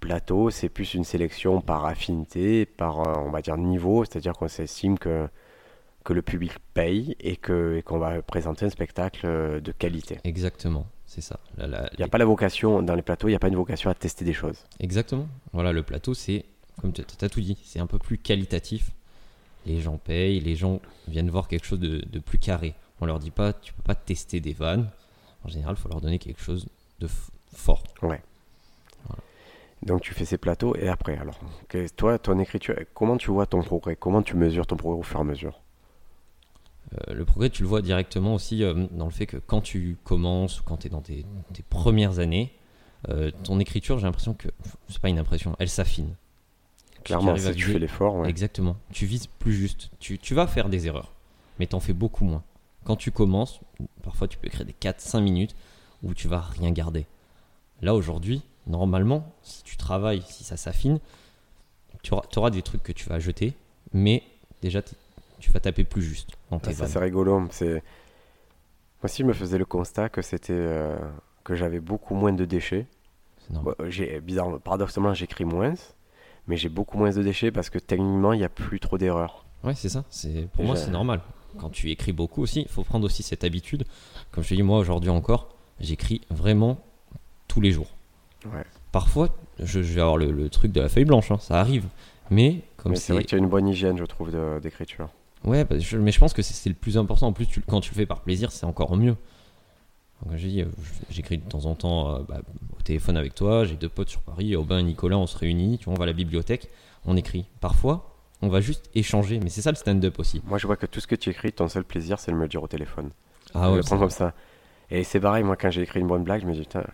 [0.00, 4.46] Plateau, c'est plus une sélection par affinité, par euh, on va dire niveau, c'est-à-dire qu'on
[4.46, 5.28] s'estime que
[6.04, 10.18] que le public paye et et qu'on va présenter un spectacle euh, de qualité.
[10.24, 11.38] Exactement, c'est ça.
[11.58, 13.56] Il n'y a les- pas la vocation dans les plateaux, il n'y a pas une
[13.56, 14.64] vocation à tester des choses.
[14.80, 15.26] Exactement.
[15.52, 16.44] Voilà, le plateau, c'est,
[16.80, 18.90] comme tu as tout dit, c'est un peu plus qualitatif.
[19.66, 22.74] Les gens payent, les gens viennent voir quelque chose de, de plus carré.
[23.00, 24.88] On leur dit pas, tu peux pas tester des vannes.
[25.44, 26.66] En général, il faut leur donner quelque chose
[27.00, 27.08] de
[27.54, 27.82] fort.
[29.82, 31.38] Donc tu fais ces plateaux et après alors
[31.96, 33.94] toi ton écriture comment tu vois ton progrès?
[33.94, 35.60] Comment tu mesures ton progrès au fur et à mesure?
[36.94, 39.96] Euh, le progrès, tu le vois directement aussi euh, dans le fait que quand tu
[40.04, 42.52] commences ou quand tu es dans tes, tes premières années,
[43.08, 44.48] euh, ton écriture, j'ai l'impression que,
[44.88, 46.14] c'est pas une impression, elle s'affine.
[47.04, 48.28] clairement si tu fais l'effort ouais.
[48.28, 48.76] Exactement.
[48.90, 49.90] Tu vises plus juste.
[50.00, 51.12] Tu, tu vas faire des erreurs,
[51.58, 52.42] mais t'en fais beaucoup moins.
[52.84, 53.60] Quand tu commences,
[54.02, 55.54] parfois tu peux écrire des 4-5 minutes
[56.02, 57.06] où tu vas rien garder.
[57.82, 60.98] Là aujourd'hui, normalement, si tu travailles, si ça s'affine,
[62.02, 63.52] tu auras, des trucs que tu vas jeter,
[63.92, 64.22] mais
[64.62, 64.80] déjà
[65.38, 69.26] tu vas taper plus juste dans tes Ah, ça c'est rigolo c'est moi aussi je
[69.26, 70.96] me faisais le constat que c'était euh,
[71.44, 72.86] que j'avais beaucoup moins de déchets
[73.46, 73.74] C'est normal.
[73.78, 75.74] Bon, j'ai bizarrement paradoxalement j'écris moins
[76.46, 79.44] mais j'ai beaucoup moins de déchets parce que techniquement il n'y a plus trop d'erreurs
[79.64, 80.04] Ouais, c'est ça.
[80.08, 81.20] C'est pour moi c'est normal.
[81.58, 83.84] Quand tu écris beaucoup aussi, il faut prendre aussi cette habitude.
[84.30, 85.48] Comme je te dis, moi aujourd'hui encore,
[85.80, 86.78] j'écris vraiment
[87.48, 87.88] tous les jours.
[88.44, 88.62] Ouais.
[88.92, 91.86] Parfois, je, je vais avoir le, le truc de la feuille blanche, hein, ça arrive.
[92.30, 94.60] Mais comme mais c'est c'est, vrai que tu as une bonne hygiène je trouve de-
[94.62, 95.08] d'écriture
[95.44, 97.26] ouais, bah, je- mais je pense que c'est, le plus important.
[97.28, 99.16] En plus, tu- quand tu le fais par plaisir, c'est encore mieux.
[100.24, 100.66] Donc, j'ai dit, euh,
[101.10, 102.40] j'écris de temps en temps euh, bah,
[102.76, 103.64] au téléphone avec toi.
[103.64, 105.78] J'ai deux potes sur Paris, Aubin et Nicolas, on se réunit.
[105.78, 106.68] Tu vois, on va à la bibliothèque,
[107.06, 107.46] on écrit.
[107.60, 110.40] Parfois, on va juste échanger, mais c'est ça le stand-up aussi.
[110.46, 112.42] moi je vois que tout ce que tu écris ton seul plaisir c'est de me
[112.42, 113.10] le dire au téléphone
[113.52, 114.32] Ah ouais, le prends comme ça.
[114.90, 116.84] Et c'est pareil, moi, quand j'ai écrit une bonne blague, je me dis, putain,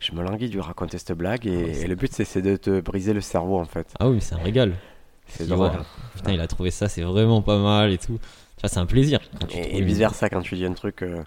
[0.00, 1.46] je me languis de lui raconter cette blague.
[1.46, 3.92] Et, Ah ouais, et le but, c'est c'est de te briser le cerveau, en fait.
[4.00, 4.74] Ah oui, mais c'est un régal.
[5.36, 5.70] C'est drôle.
[6.14, 8.18] Putain, il a trouvé ça, c'est vraiment pas mal et tout.
[8.56, 9.20] Tu vois, c'est un plaisir.
[9.50, 11.22] Et, et vice versa, quand tu dis un truc, euh,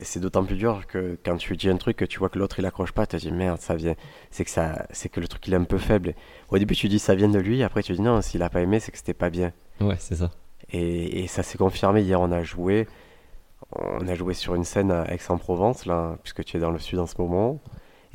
[0.00, 2.58] c'est d'autant plus dur que quand tu dis un truc que tu vois que l'autre
[2.58, 3.94] il accroche pas, tu te dis merde, ça vient.
[4.30, 6.14] C'est que ça, c'est que le truc il est un peu faible.
[6.50, 8.62] Au début, tu dis ça vient de lui, après tu dis non, s'il a pas
[8.62, 9.52] aimé, c'est que c'était pas bien.
[9.80, 10.30] Ouais, c'est ça.
[10.70, 12.02] Et, et ça s'est confirmé.
[12.02, 12.88] Hier, on a joué.
[13.72, 16.98] On a joué sur une scène à Aix-en-Provence, là, puisque tu es dans le sud
[16.98, 17.60] en ce moment.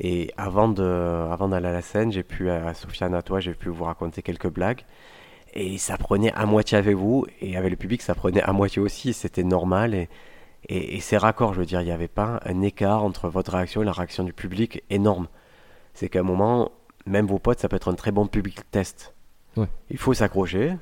[0.00, 0.82] Et avant de,
[1.30, 4.22] avant d'aller à la scène, j'ai pu, à Sofiane, à toi, j'ai pu vous raconter
[4.22, 4.82] quelques blagues.
[5.54, 8.82] Et ça prenait à moitié avec vous, et avec le public, ça prenait à moitié
[8.82, 9.12] aussi.
[9.12, 9.94] C'était normal.
[9.94, 10.08] Et,
[10.68, 13.52] et, et c'est raccord, je veux dire, il n'y avait pas un écart entre votre
[13.52, 15.28] réaction et la réaction du public énorme.
[15.92, 16.72] C'est qu'à un moment,
[17.06, 19.14] même vos potes, ça peut être un très bon public test.
[19.56, 19.68] Ouais.
[19.90, 20.74] Il faut s'accrocher,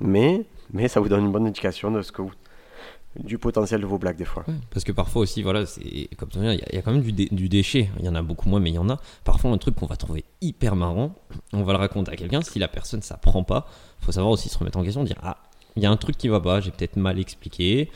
[0.00, 2.32] mais, mais ça vous donne une bonne indication de ce que vous,
[3.22, 4.44] du potentiel de vos blagues des fois.
[4.48, 6.78] Ouais, parce que parfois aussi, voilà, c'est comme tu dis, il y, a- il y
[6.78, 7.90] a quand même du, dé- du déchet.
[8.00, 8.98] Il y en a beaucoup moins, mais il y en a.
[9.24, 11.14] Parfois, un truc qu'on va trouver hyper marrant,
[11.52, 12.42] on va le raconter à quelqu'un.
[12.42, 13.66] Si la personne ça prend pas,
[14.00, 15.36] faut savoir aussi se remettre en question, dire ah,
[15.76, 17.90] il y a un truc qui va pas, j'ai peut-être mal expliqué,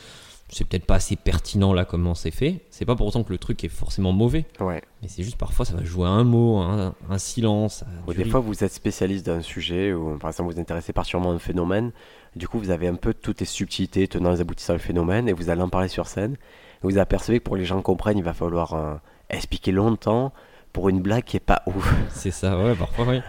[0.51, 2.65] c'est peut-être pas assez pertinent là comment c'est fait.
[2.71, 4.83] C'est pas pour autant que le truc est forcément mauvais, Ouais.
[5.03, 7.83] mais c'est juste parfois ça va jouer à un mot, un, un silence.
[8.09, 11.33] à des fois, vous êtes spécialiste d'un sujet, ou par exemple, vous vous intéressez particulièrement
[11.33, 11.93] à un phénomène.
[12.39, 15.33] Du coup, vous avez un peu toutes les subtilités tenant les aboutissants du phénomène, et
[15.33, 16.35] vous allez en parler sur scène.
[16.35, 16.39] Et
[16.83, 18.95] vous apercevez que pour que les gens comprennent, il va falloir euh,
[19.29, 20.33] expliquer longtemps
[20.73, 21.93] pour une blague qui est pas ouf.
[22.11, 23.21] C'est ça, ouais, parfois, oui.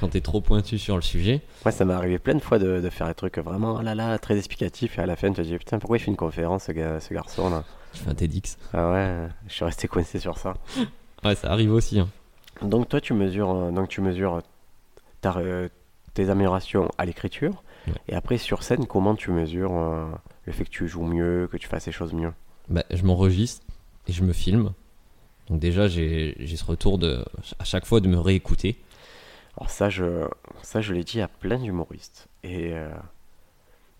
[0.00, 2.80] Quand t'es trop pointu sur le sujet, Moi, ça m'est arrivé plein de fois de,
[2.80, 5.36] de faire des trucs vraiment oh là là, très explicatifs, et à la fin, tu
[5.36, 7.64] te dis putain, pourquoi il fait une conférence, ce, gars- ce garçon là?
[7.94, 8.58] Tu fais un TEDx.
[8.74, 10.54] Ah ouais, je suis resté coincé sur ça.
[11.24, 11.98] Ouais, ça arrive aussi.
[11.98, 12.08] hein.
[12.62, 14.40] Donc toi, tu mesures, euh, donc tu mesures
[15.20, 15.68] ta, euh,
[16.14, 18.00] tes améliorations à l'écriture, Ouais.
[18.08, 20.06] et après sur scène, comment tu mesures euh,
[20.44, 22.32] le fait que tu joues mieux, que tu fasses les choses mieux?
[22.68, 23.66] Bah, je m'enregistre
[24.06, 24.72] et je me filme.
[25.48, 27.24] Donc déjà, j'ai ce retour de,
[27.58, 28.76] à chaque fois de me réécouter.
[29.56, 30.26] Alors ça, je,
[30.62, 32.90] ça, je l'ai dit à plein d'humoristes, et euh,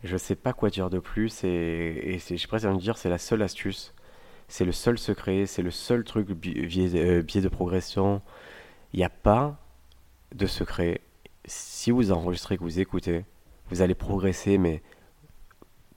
[0.05, 3.09] je sais pas quoi dire de plus, et, et j'ai presque envie de dire, c'est
[3.09, 3.95] la seule astuce,
[4.47, 8.23] c'est le seul secret, c'est le seul truc bi- biais, euh, biais de progression.
[8.93, 9.59] Il n'y a pas
[10.35, 11.01] de secret.
[11.45, 13.25] Si vous enregistrez, que vous écoutez,
[13.71, 14.83] vous allez progresser, mais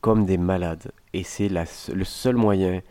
[0.02, 0.92] comme des malades.
[1.14, 2.82] Et c'est le seul moyen.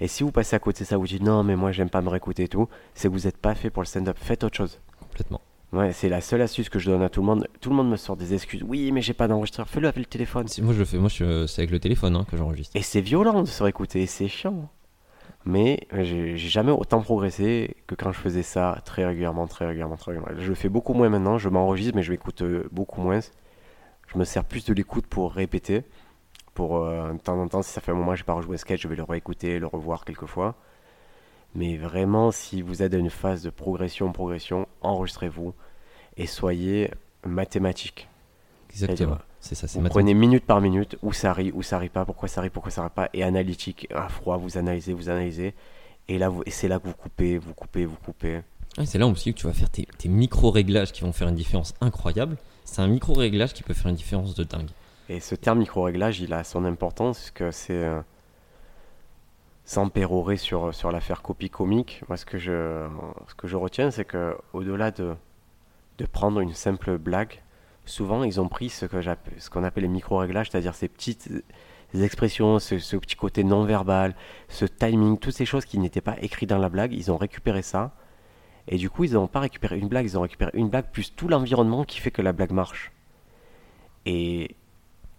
[0.00, 2.02] Et si vous passez à côté de ça, vous dites non, mais moi j'aime pas
[2.02, 4.16] me réécouter et tout, c'est que vous n'êtes pas fait pour le stand-up.
[4.20, 4.80] Faites autre chose.
[5.00, 5.40] Complètement.
[5.72, 7.46] Ouais, c'est la seule astuce que je donne à tout le monde.
[7.60, 8.62] Tout le monde me sort des excuses.
[8.66, 9.68] Oui, mais j'ai pas d'enregistreur.
[9.68, 10.46] Fais-le avec le téléphone.
[10.48, 10.98] Si- Moi, je le fais.
[10.98, 12.76] Moi, je- c'est avec le téléphone hein, que j'enregistre.
[12.76, 14.68] Et c'est violent de se réécouter, c'est chiant.
[15.44, 19.96] Mais j'ai j'ai jamais autant progressé que quand je faisais ça très régulièrement, très régulièrement,
[19.96, 20.40] très régulièrement.
[20.40, 23.20] Je le fais beaucoup moins maintenant, je m'enregistre, mais je m'écoute euh, beaucoup moins.
[24.12, 25.82] Je me sers plus de l'écoute pour répéter.
[26.54, 28.54] Pour euh, de temps en temps, si ça fait un moment que j'ai pas rejoué
[28.54, 30.54] un sketch, je vais le réécouter, le revoir quelques fois.
[31.54, 35.54] Mais vraiment, si vous êtes dans une phase de progression, progression, enregistrez-vous
[36.16, 36.90] et soyez
[37.26, 38.08] mathématique.
[38.70, 39.18] Exactement.
[39.40, 39.66] C'est ça.
[39.66, 42.40] C'est Vous prenez minute par minute où ça rit, où ça rit pas, pourquoi ça
[42.42, 45.54] rit, pourquoi ça rit pas, et analytique, à froid, vous analysez, vous analysez,
[46.08, 48.40] et là, vous- et c'est là que vous coupez, vous coupez, vous coupez.
[48.84, 51.74] C'est là aussi que tu vas faire tes, tes micro-réglages qui vont faire une différence
[51.80, 52.36] incroyable.
[52.72, 54.70] C'est un micro-réglage qui peut faire une différence de dingue.
[55.10, 58.00] Et ce terme micro-réglage, il a son importance, que c'est euh,
[59.66, 62.02] sans pérorer sur, sur l'affaire copie comique.
[62.08, 62.88] Moi, ce que je,
[63.28, 65.14] ce que je retiens, c'est que au-delà de,
[65.98, 67.42] de prendre une simple blague,
[67.84, 71.28] souvent ils ont pris ce j'appe- ce qu'on appelle les micro-réglages, c'est-à-dire ces petites
[71.92, 74.14] expressions, ce petit côté non-verbal,
[74.48, 77.60] ce timing, toutes ces choses qui n'étaient pas écrites dans la blague, ils ont récupéré
[77.60, 77.90] ça.
[78.68, 81.14] Et du coup, ils n'ont pas récupéré une blague, ils ont récupéré une blague plus
[81.14, 82.92] tout l'environnement qui fait que la blague marche.
[84.06, 84.54] Et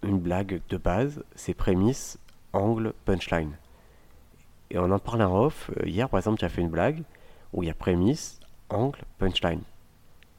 [0.02, 2.18] une blague de base, c'est prémisse,
[2.52, 3.52] angle, punchline.
[4.70, 5.70] Et on en parle en off.
[5.78, 7.02] euh, Hier, par exemple, tu as fait une blague
[7.52, 8.40] où il y a prémisse,
[8.70, 9.60] angle, punchline.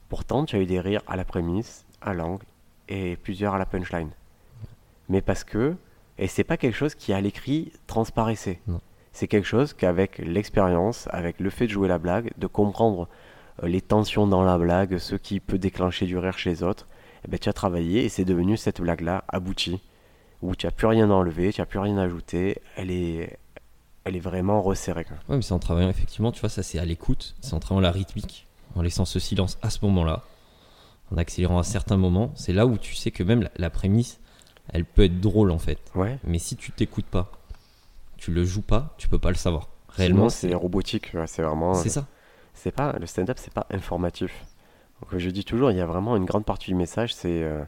[0.09, 2.45] Pourtant, tu as eu des rires à la prémisse, à l'angle
[2.89, 4.09] et plusieurs à la punchline.
[5.09, 5.75] Mais parce que,
[6.17, 8.59] et c'est pas quelque chose qui à l'écrit transparaissait.
[8.67, 8.81] Non.
[9.15, 13.07] C'est quelque chose qu'avec l'expérience, avec le fait de jouer la blague, de comprendre
[13.63, 16.85] euh, les tensions dans la blague, ce qui peut déclencher du rire chez les autres,
[17.23, 19.79] eh ben, tu as travaillé et c'est devenu cette blague-là aboutie,
[20.41, 23.39] où tu n'as plus rien à enlever, tu n'as plus rien à ajouter, elle est,
[24.03, 25.05] elle est vraiment resserrée.
[25.29, 27.87] Ouais, mais c'est en travaillant effectivement, tu vois, ça c'est à l'écoute, c'est en travaillant
[27.87, 30.23] la rythmique, en laissant ce silence à ce moment-là,
[31.13, 32.33] en accélérant à certains moments.
[32.35, 34.19] C'est là où tu sais que même la, la prémisse,
[34.73, 35.79] elle peut être drôle en fait.
[35.95, 36.19] Ouais.
[36.25, 37.31] Mais si tu t'écoutes pas,
[38.17, 39.69] tu le joues pas, tu peux pas le savoir.
[39.89, 41.73] Réellement, c'est robotique, ouais, c'est vraiment.
[41.73, 42.05] c'est ça.
[42.53, 44.45] C'est pas le stand-up, c'est pas informatif.
[45.01, 47.63] Donc je dis toujours, il y a vraiment une grande partie du message, c'est euh,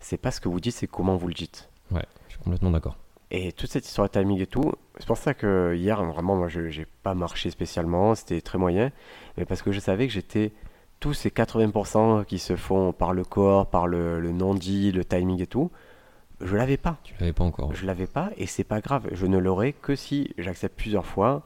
[0.00, 1.68] c'est pas ce que vous dites, c'est comment vous le dites.
[1.90, 2.96] Ouais, je suis complètement d'accord.
[3.30, 6.48] Et toute cette histoire de timing et tout, c'est pour ça que hier, vraiment, moi,
[6.48, 8.92] je j'ai pas marché spécialement, c'était très moyen,
[9.36, 10.52] mais parce que je savais que j'étais
[11.00, 15.40] tous ces 80% qui se font par le corps, par le, le non-dit, le timing
[15.42, 15.70] et tout,
[16.40, 16.98] je l'avais pas.
[17.04, 17.74] Tu l'avais pas encore.
[17.74, 19.08] Je l'avais pas et c'est pas grave.
[19.12, 21.42] Je ne l'aurai que si j'accepte plusieurs fois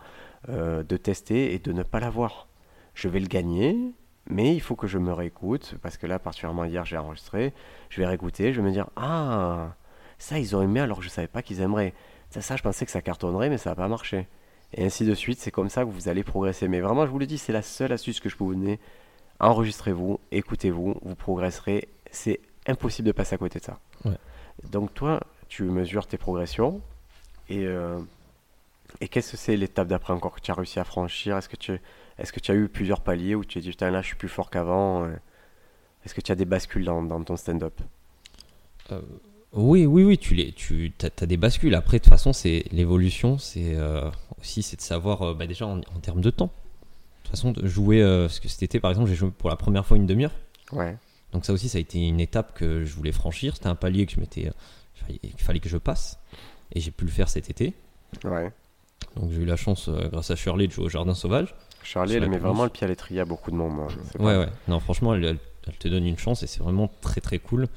[0.49, 2.49] euh, de tester et de ne pas l'avoir.
[2.95, 3.76] Je vais le gagner,
[4.28, 7.53] mais il faut que je me réécoute parce que là, particulièrement hier, j'ai enregistré.
[7.91, 9.74] Je vais réécouter, je vais me dire Ah,
[10.18, 11.95] ça, ils ont aimé alors que je savais pas qu'ils aimeraient.
[12.30, 14.26] Ça, ça, je pensais que ça cartonnerait, mais ça n'a pas marché.
[14.74, 16.68] Et ainsi de suite, c'est comme ça que vous allez progresser.
[16.68, 18.80] Mais vraiment, je vous le dis, c'est la seule astuce que je peux vous donner.
[19.41, 21.89] Enregistrez-vous, écoutez-vous, vous progresserez.
[22.11, 23.78] C'est impossible de passer à côté de ça.
[24.05, 24.18] Ouais.
[24.71, 26.81] Donc toi, tu mesures tes progressions
[27.49, 27.99] et, euh,
[29.01, 31.37] et qu'est-ce que c'est l'étape d'après encore que tu as réussi à franchir?
[31.37, 31.81] Est-ce que tu
[32.19, 34.17] est-ce que tu as eu plusieurs paliers où tu t'es dit putain là je suis
[34.17, 35.11] plus fort qu'avant euh,
[36.05, 37.81] Est-ce que tu as des bascules dans, dans ton stand-up?
[39.53, 41.75] Oui, oui, oui, tu, les, tu as, des bascules.
[41.75, 45.67] Après, de toute façon, c'est l'évolution, c'est euh, aussi c'est de savoir, euh, bah, déjà
[45.67, 46.47] en, en termes de temps.
[46.47, 46.51] De
[47.23, 49.57] toute façon, de jouer, euh, parce que cet été, par exemple, j'ai joué pour la
[49.57, 50.33] première fois une demi-heure.
[50.73, 50.97] Ouais.
[51.33, 53.55] Donc ça aussi, ça a été une étape que je voulais franchir.
[53.57, 54.51] C'était un palier que je m'étais,
[55.09, 56.18] qu'il fallait que je passe,
[56.74, 57.74] et j'ai pu le faire cet été.
[58.24, 58.51] Ouais.
[59.16, 61.55] Donc j'ai eu la chance, grâce à Shirley, de jouer au Jardin Sauvage.
[61.83, 63.89] Sur elle met vraiment le pied à l'étrier à beaucoup de monde.
[64.18, 64.24] pas.
[64.24, 64.49] Ouais, ouais.
[64.66, 67.68] Non, franchement, elle, elle- elle te donne une chance et c'est vraiment très très cool.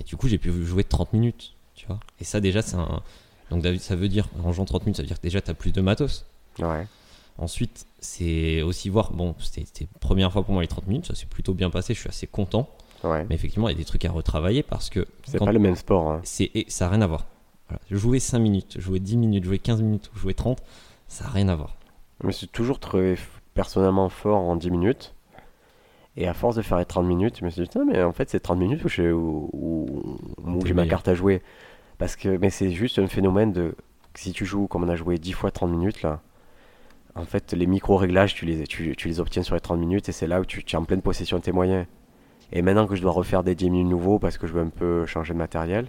[0.00, 2.00] Et du coup, j'ai pu jouer 30 minutes, tu vois.
[2.20, 3.02] Et ça, déjà, c'est un.
[3.50, 5.50] Donc, David, ça veut dire, en jouant 30 minutes, ça veut dire que déjà, tu
[5.50, 6.26] as plus de matos.
[6.58, 6.86] Ouais.
[7.38, 9.12] Ensuite, c'est aussi voir.
[9.12, 11.70] Bon, c'était c'était la première fois pour moi les 30 minutes, ça s'est plutôt bien
[11.70, 12.68] passé, je suis assez content.
[13.04, 13.26] Ouais.
[13.28, 15.06] Mais effectivement, il y a des trucs à retravailler parce que.
[15.24, 16.10] C'est pas le même sport.
[16.10, 16.20] hein.
[16.24, 17.26] c'est et ça n'a rien à voir.
[17.68, 17.80] Voilà.
[17.90, 20.62] Jouer 5 minutes, jouer 10 minutes, jouer 15 minutes, jouer 30,
[21.06, 21.76] ça n'a rien à voir.
[22.22, 23.18] Je me suis toujours trouvé f-
[23.54, 25.14] personnellement fort en 10 minutes.
[26.16, 28.12] Et à force de faire les 30 minutes, je me suis dit, Putain, mais en
[28.12, 31.42] fait, c'est 30 minutes où j'ai où, où- où T'es j'ai ma carte à jouer.
[31.98, 33.74] Parce que, mais c'est juste un phénomène de.
[34.14, 36.20] Si tu joues comme on a joué 10 fois 30 minutes, là,
[37.14, 40.12] en fait, les micro-réglages, tu les, tu, tu les obtiens sur les 30 minutes et
[40.12, 41.86] c'est là où tu, tu es en pleine possession de tes moyens.
[42.52, 44.70] Et maintenant que je dois refaire des 10 minutes nouveaux parce que je veux un
[44.70, 45.86] peu changer de matériel,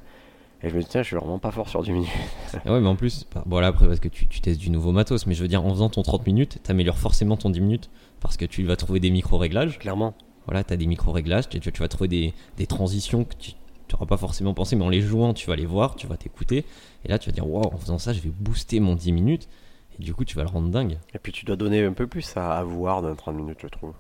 [0.62, 2.10] et je me dis, tiens, je suis vraiment pas fort sur 10 minutes.
[2.66, 4.91] Ouais, mais en plus, bah, bon, là, après, parce que tu, tu testes du nouveau
[4.91, 7.89] matos, mais je veux dire, en faisant ton 30 minutes, t'améliores forcément ton 10 minutes
[8.20, 9.80] parce que tu vas trouver des micro-réglages.
[9.80, 10.16] Clairement.
[10.45, 13.53] Voilà, t'as des micro-réglages, tu, tu vas trouver des, des transitions que tu
[13.93, 16.66] n'auras pas forcément pensé, mais en les jouant, tu vas les voir, tu vas t'écouter.
[17.05, 19.47] Et là, tu vas dire, waouh, en faisant ça, je vais booster mon 10 minutes.
[19.97, 20.97] Et du coup, tu vas le rendre dingue.
[21.14, 23.68] Et puis tu dois donner un peu plus à, à voir dans 30 minutes, je
[23.68, 23.93] trouve.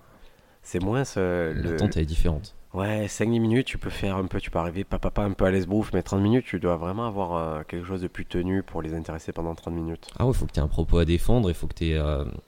[0.69, 2.53] C'est moins ce, le, L'attente, elle est différente.
[2.75, 5.45] Ouais, 5-10 minutes, tu peux faire un peu, tu peux arriver papa, pas un peu
[5.45, 8.61] à l'esbrouf, mais 30 minutes, tu dois vraiment avoir euh, quelque chose de plus tenu
[8.61, 10.11] pour les intéresser pendant 30 minutes.
[10.19, 11.85] Ah ouais, il faut que tu aies un propos à défendre, il faut que tu
[11.85, 11.99] aies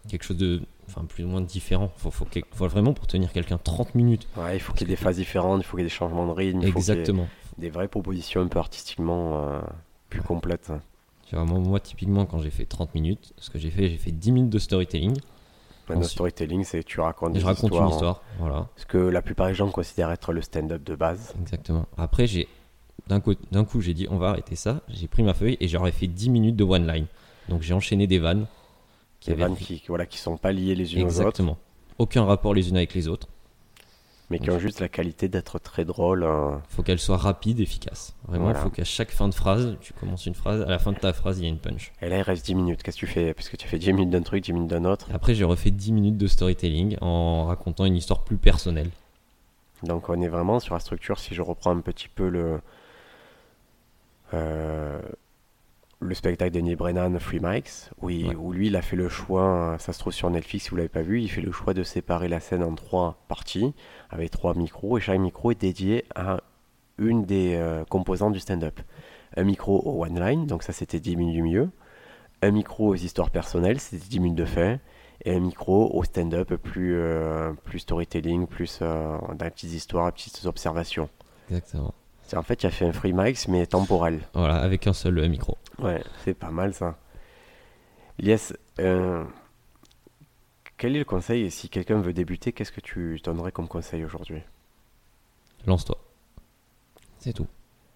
[0.07, 1.91] quelque chose de enfin, plus ou moins différent.
[1.97, 4.27] Il faut, faut, vraiment pour tenir quelqu'un 30 minutes.
[4.37, 5.95] Ouais, il faut qu'il y ait des phases différentes, il faut qu'il y ait des
[5.95, 7.27] changements de rythme, il faut qu'il y ait Exactement.
[7.57, 9.61] des vraies propositions un peu artistiquement euh,
[10.09, 10.71] plus complètes.
[11.27, 13.97] Tu vois, moi, moi, typiquement, quand j'ai fait 30 minutes, ce que j'ai fait, j'ai
[13.97, 15.17] fait 10 minutes de storytelling.
[15.95, 18.21] Maintenant, storytelling, c'est tu racontes des je raconte histoires, une histoire.
[18.39, 21.33] Voilà, Ce que la plupart des gens considèrent être le stand-up de base.
[21.41, 21.85] exactement.
[21.97, 22.47] Après, j'ai
[23.07, 24.81] d'un coup, d'un coup, j'ai dit, on va arrêter ça.
[24.87, 27.05] J'ai pris ma feuille et j'aurais fait 10 minutes de one line.
[27.49, 28.45] Donc, j'ai enchaîné des vannes.
[29.25, 31.57] Des avaient- vannes qui, voilà, qui sont pas liées les unes aux autres, Exactement.
[31.97, 33.27] Aucun rapport les unes avec les autres.
[34.31, 36.23] Mais qui ont juste la qualité d'être très drôles.
[36.23, 38.15] euh, faut qu'elle soit rapide, efficace.
[38.27, 38.59] Vraiment, il Voilà.
[38.61, 41.13] faut qu'à chaque fin de phrase, tu commences une phrase, à la fin de ta
[41.13, 41.91] phrase, il y a une punch.
[42.01, 42.81] Et là, il reste 10 minutes.
[42.81, 43.33] Qu'est-ce que tu fais?
[43.33, 45.09] Parce que tu fais 10 minutes d'un truc, 10 minutes d'un autre.
[45.13, 48.89] Après, j'ai refait 10 minutes de storytelling en racontant une histoire plus personnelle.
[49.83, 52.61] Donc on est vraiment sur la structure, si je reprends un petit peu le,
[54.33, 55.01] euh,
[56.01, 58.35] le spectacle de Neil Brennan, Free Mics, où, il- Ouais.
[58.35, 60.89] où lui il a fait le choix, ça se trouve sur Netflix si vous l'avez
[60.89, 63.73] pas vu, il fait le choix de séparer la scène en trois parties,
[64.09, 66.41] avec trois micros, et chaque micro est dédié à
[66.97, 68.79] une des euh, composantes du stand-up.
[69.37, 71.69] Un micro au one-line, donc ça c'était 10 minutes du milieu,
[72.41, 74.79] un micro aux histoires personnelles, c'était 10 minutes de fait,
[75.23, 80.11] et un micro au stand-up plus, euh, plus storytelling, plus euh, dans les petites histoires,
[80.11, 81.09] petites observations.
[81.49, 81.93] Exactement.
[82.23, 84.21] C'est en fait, tu as fait un free mics, mais temporel.
[84.33, 85.57] Voilà, avec un seul euh, micro.
[85.81, 86.97] Ouais, c'est pas mal ça.
[88.19, 89.23] Yes, euh,
[90.77, 94.03] quel est le conseil et si quelqu'un veut débuter, qu'est-ce que tu donnerais comme conseil
[94.05, 94.41] aujourd'hui?
[95.65, 95.97] Lance-toi.
[97.19, 97.47] C'est tout.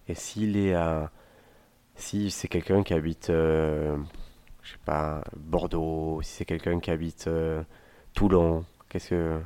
[0.08, 1.10] Et s'il est à.
[1.96, 3.96] Si c'est quelqu'un qui habite, euh,
[4.62, 7.62] je sais pas, Bordeaux, si c'est quelqu'un qui habite euh,
[8.14, 9.40] Toulon, qu'est-ce que.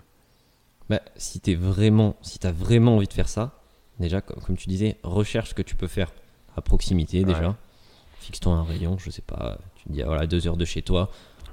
[0.88, 3.62] Bah, si t'es vraiment, si t'as vraiment envie de faire ça,
[4.00, 6.12] déjà, comme, comme tu disais, recherche ce que tu peux faire
[6.56, 7.50] à proximité déjà.
[7.50, 7.54] Ouais.
[8.20, 10.82] Fixe-toi un rayon, je sais pas, tu te dis, ah, voilà, deux heures de chez
[10.82, 11.10] toi,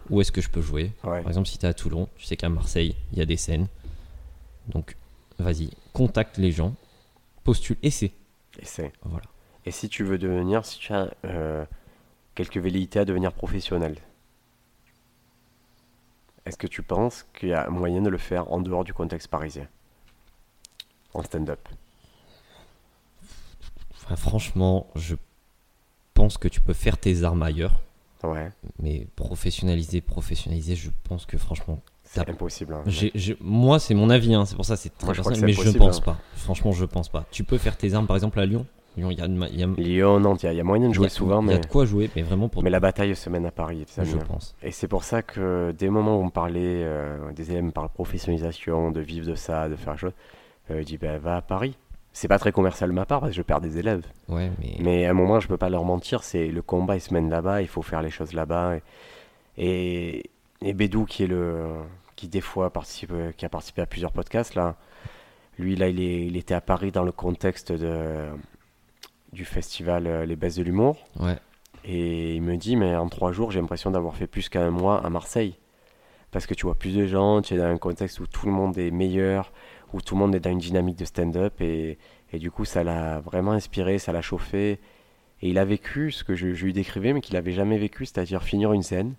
[0.10, 2.36] où est-ce que je peux jouer Ouais, Par exemple, si t'es à Toulon, tu sais
[2.36, 3.68] qu'à Marseille, il y a des scènes.
[4.68, 4.98] Donc,
[5.40, 6.76] vas-y, contacte les gens,
[7.46, 8.12] postule, essaie.
[8.60, 8.92] essaie.
[9.04, 9.26] Voilà.
[9.66, 11.66] Et si tu veux devenir, si tu as euh,
[12.36, 13.98] quelques velléités à devenir professionnel,
[16.46, 19.30] est-ce que tu penses qu'il y a moyen de le faire en dehors du contexte
[19.30, 19.68] parisien?
[21.14, 21.68] En stand-up?
[23.96, 25.16] Enfin, franchement, je
[26.18, 27.82] pense que tu peux faire tes armes ailleurs,
[28.24, 28.50] Ouais,
[28.82, 32.74] mais professionnaliser, professionnaliser, je pense que franchement, c'est impossible.
[32.74, 32.84] hein.
[33.42, 36.00] moi c'est mon avis, hein, c'est pour ça c'est très Moi, personnel, mais je pense
[36.00, 36.02] hein.
[36.04, 36.18] pas.
[36.36, 37.26] Franchement, je pense pas.
[37.32, 38.66] Tu peux faire tes armes, par exemple à Lyon.
[38.98, 40.94] Lyon, il y a, y Lyon, Nantes, il y, a- il y a moyen de
[40.96, 42.64] jouer a- souvent, il y a de quoi jouer, mais vraiment pour.
[42.64, 43.84] mais la bataille se mène à Paris.
[43.88, 44.56] ça, je pense.
[44.64, 48.90] Et c'est pour ça que des moments où on parlait, euh, des élèves parlent professionnalisation,
[48.90, 50.14] de vivre de ça, de faire la chose,
[50.72, 51.76] euh, je dis ben, va à Paris.
[52.20, 54.04] C'est pas très commercial de ma part parce que je perds des élèves.
[54.28, 54.76] Ouais, mais.
[54.80, 57.30] Mais à un moment, je peux pas leur mentir, c'est le combat, il se mène
[57.30, 58.78] là-bas, il faut faire les choses là-bas.
[59.58, 60.30] Et, et,
[60.64, 61.68] et Bédou, qui est le,
[62.16, 64.76] qui des fois participe, qui a participé à plusieurs podcasts là,
[65.60, 68.26] Lui, là, il, est- il était à Paris dans le contexte de,
[69.32, 70.98] du festival euh, Les Baisses de l'Humour.
[71.20, 71.38] Ouais.
[71.86, 75.06] Et il me dit, mais en trois jours, j'ai l'impression d'avoir fait plus qu'un mois
[75.06, 75.56] à Marseille.
[76.32, 78.52] Parce que tu vois plus de gens, tu es dans un contexte où tout le
[78.52, 79.52] monde est meilleur,
[79.94, 81.62] où tout le monde est dans une dynamique de stand-up.
[81.62, 81.98] Et,
[82.34, 84.80] et du coup, ça l'a vraiment inspiré, ça l'a chauffé.
[85.42, 88.06] Et il a vécu ce que je, je lui décrivais, mais qu'il n'avait jamais vécu,
[88.06, 89.14] c'est-à-dire finir une scène,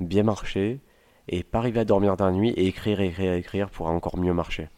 [0.00, 0.80] bien marcher,
[1.28, 4.34] et pas arriver à dormir dans la nuit, et écrire, écrire, écrire pour encore mieux
[4.34, 4.68] marcher.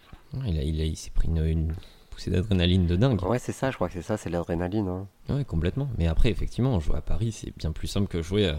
[0.47, 1.75] Il, a- il, a- il s'est pris une, une
[2.11, 3.23] poussée d'adrénaline de dingue.
[3.25, 4.87] Ouais, c'est ça, je crois que c'est ça, c'est l'adrénaline.
[4.89, 5.07] hein.
[5.31, 5.89] Ouais, complètement.
[5.97, 8.55] Mais après, effectivement, jouer à Paris, c'est bien plus simple que jouer euh,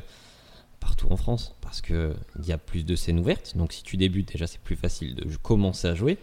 [0.79, 1.55] partout en France.
[1.61, 2.15] Parce qu'il
[2.45, 3.55] y a plus de scènes ouvertes.
[3.57, 6.17] Donc, si tu débutes, déjà, c'est plus facile de commencer à jouer.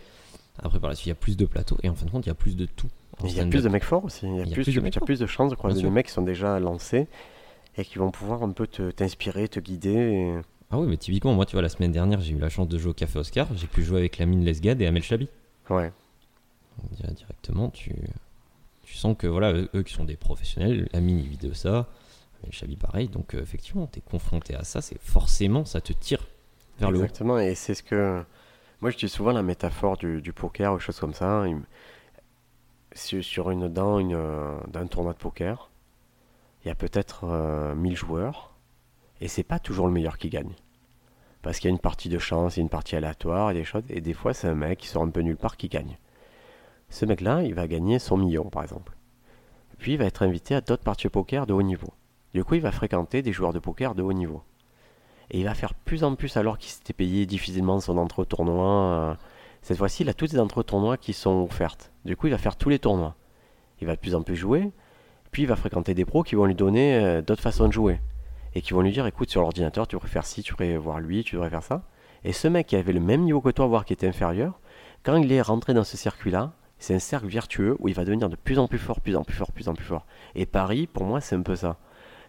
[0.63, 1.77] Après, par la suite, il y a plus de plateaux.
[1.83, 2.89] Et en fin de compte, il y a plus de tout.
[3.25, 4.27] Il y a plus de mecs forts aussi.
[4.27, 7.07] Il y a, plus, de chances de croiser des mecs qui sont déjà lancés
[7.77, 9.91] et qui vont pouvoir un peu te- t'inspirer, te, guider.
[9.95, 10.41] et-
[10.71, 12.79] Ah oui, mais typiquement, moi, tu vois, la semaine dernière, j'ai eu la chance de
[12.79, 13.47] jouer au Café Oscar.
[13.57, 15.29] J'ai pu jouer avec Lamine Lesgade et Amel Chabi.
[15.69, 15.93] Ouais.
[16.93, 17.95] Dire- Directement, tu,
[18.83, 21.89] tu sens que, voilà, eux, eux qui sont des professionnels, Lamine, il vit de ça.
[22.43, 23.09] Amel Chabi, pareil.
[23.09, 24.81] Donc, euh, effectivement, tu es confronté à ça.
[24.81, 26.27] C'est forcément, ça te tire
[26.79, 27.03] vers le haut.
[27.03, 28.23] Exactement, et c'est ce que.
[28.81, 31.45] Moi, je dis souvent la métaphore du, poker ou choses comme ça.
[32.95, 35.71] Sur, une dent une, euh, d'un tournoi de poker,
[36.65, 38.55] il y a peut-être euh, 1000 joueurs,
[39.21, 40.55] et c'est pas toujours le meilleur qui gagne.
[41.43, 43.55] Parce qu'il y a une partie de chance, il y a une partie aléatoire, a
[43.55, 45.69] des choses, et des fois, c'est un mec qui sort un peu nulle part qui
[45.69, 45.99] gagne.
[46.89, 48.97] Ce mec-là, il va gagner son million, par exemple.
[49.79, 51.93] Puis, il va être invité à d'autres parties de poker de haut niveau.
[52.35, 54.43] Du coup, il va fréquenter des joueurs de poker de haut niveau.
[55.31, 58.25] Et il va faire plus en plus alors qu'il s'était payé difficilement son entrée au
[58.25, 58.67] tournoi.
[58.67, 59.15] euh,
[59.63, 61.93] Cette fois-ci, il a toutes les tournoi qui sont offertes.
[62.05, 63.15] Du coup, il va faire tous les tournois.
[63.81, 64.73] Il va de plus en plus jouer.
[65.31, 68.01] Puis il va fréquenter des pros qui vont lui donner euh, d'autres façons de jouer.
[68.55, 70.99] Et qui vont lui dire, écoute, sur l'ordinateur, tu devrais faire ci, tu devrais voir
[70.99, 71.83] lui, tu devrais faire ça.
[72.25, 74.59] Et ce mec qui avait le même niveau que toi, voire qui était inférieur,
[75.05, 78.29] quand il est rentré dans ce circuit-là, c'est un cercle vertueux où il va devenir
[78.29, 80.05] de plus en plus fort, plus en plus fort, plus en plus fort.
[80.35, 81.77] Et Paris, pour moi, c'est un peu ça.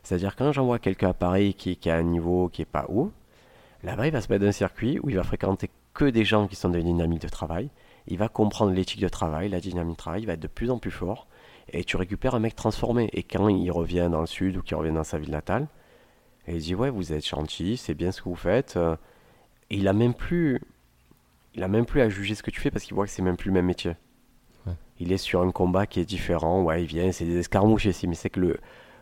[0.03, 3.11] C'est-à-dire quand j'envoie quelqu'un à Paris qui, qui a un niveau qui est pas haut,
[3.83, 6.47] là-bas il va se mettre dans un circuit où il va fréquenter que des gens
[6.47, 7.69] qui sont dans une dynamique de travail.
[8.07, 10.71] Il va comprendre l'éthique de travail, la dynamique de travail, il va être de plus
[10.71, 11.27] en plus fort.
[11.69, 13.09] Et tu récupères un mec transformé.
[13.13, 15.67] Et quand il revient dans le sud ou qu'il revient dans sa ville natale,
[16.47, 18.77] et il dit ouais vous êtes gentil, c'est bien ce que vous faites.
[19.69, 20.59] Et il a même plus,
[21.53, 23.21] il a même plus à juger ce que tu fais parce qu'il voit que c'est
[23.21, 23.95] même plus le même métier.
[24.65, 24.73] Ouais.
[24.99, 26.63] Il est sur un combat qui est différent.
[26.63, 28.57] Ouais il vient, c'est des escarmouches ici, mais c'est que le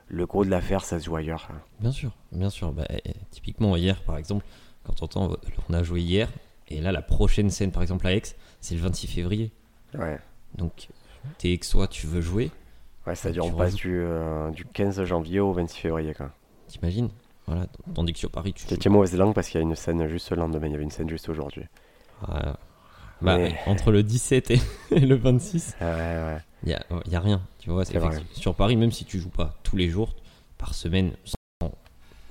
[0.09, 1.47] le gros de l'affaire ça se joue ailleurs.
[1.51, 1.59] hein.
[1.79, 2.71] Bien sûr, bien sûr.
[2.73, 4.45] Bah, eh, typiquement, hier, par exemple,
[4.83, 5.35] quand on, entend,
[5.69, 6.29] on a joué hier,
[6.67, 8.21] et là, la prochaine scène, par exemple, à Aix,
[8.59, 9.51] c'est le 26 février.
[9.97, 10.19] Ouais.
[10.57, 10.89] Donc,
[11.37, 12.51] t'es Aixois, tu veux jouer,
[13.07, 16.13] Ouais, c'est-à-dire on passe du, euh, du 15 janvier au 26 février.
[16.13, 16.31] Quoi.
[16.67, 17.09] t'imagines?
[17.47, 17.65] Voilà.
[17.95, 20.29] Tandis que sur Paris, tu C'était mauvaise langue parce qu'il y a une scène juste
[20.29, 21.63] le lendemain, il y avait une scène juste aujourd'hui.
[22.27, 22.57] Ah,
[23.21, 24.59] bah, Mais- entre le 17 et,
[24.91, 26.37] et le 26, Ouais, ouais.
[26.63, 27.41] Il y a, y a rien.
[27.59, 27.83] Tu vois,
[28.33, 30.15] sur Paris, même si tu joues pas tous les jours,
[30.57, 31.71] par semaine, sans,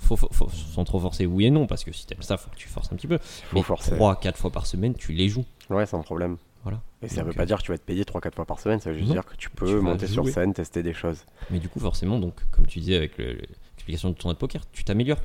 [0.00, 2.50] faut, faut- faut- sans trop forcer, oui et non, parce que si t'aimes ça, faut
[2.50, 3.18] que tu forces un petit peu.
[3.18, 3.92] Faut Mais forcer.
[3.96, 5.44] 3-4 fois par semaine, tu les joues.
[5.70, 6.36] Ouais, sans problème.
[6.64, 6.80] Voilà.
[7.02, 8.58] Et ça Donc, veut pas euh, dire que tu vas être payé 3-4 fois par
[8.60, 9.14] semaine, ça veut juste Non.
[9.14, 11.24] dire que tu peux monter sur scène, tester des choses.
[11.50, 13.42] Mais du coup, forcément, donc, comme tu disais avec le- le-
[13.76, 15.20] l'explication de tournoi de poker, tu t'améliores.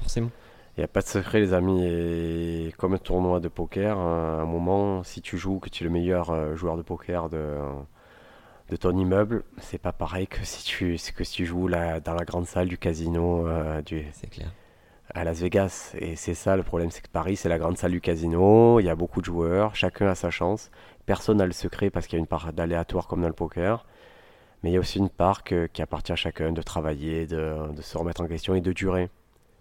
[0.00, 0.30] Forcément.
[0.76, 1.82] Il n'y a pas de secret, les amis.
[1.84, 5.86] Et comme un tournoi de poker, à un moment, si tu joues, que tu es
[5.86, 7.56] le meilleur euh, joueur de poker de,
[8.70, 12.14] de ton immeuble, c'est pas pareil que si tu, que si tu joues là, dans
[12.14, 14.48] la grande salle du casino euh, du, C'est clair.
[15.14, 15.92] à Las Vegas.
[15.98, 18.84] Et c'est ça le problème, c'est que Paris, c'est la grande salle du casino, il
[18.84, 20.70] y a beaucoup de joueurs, chacun a sa chance.
[21.06, 23.86] Personne n'a le secret parce qu'il y a une part d'aléatoire comme dans le poker.
[24.62, 27.72] Mais il y a aussi une part que- qui appartient à chacun de travailler, de,
[27.74, 29.08] de se remettre en question et de durer.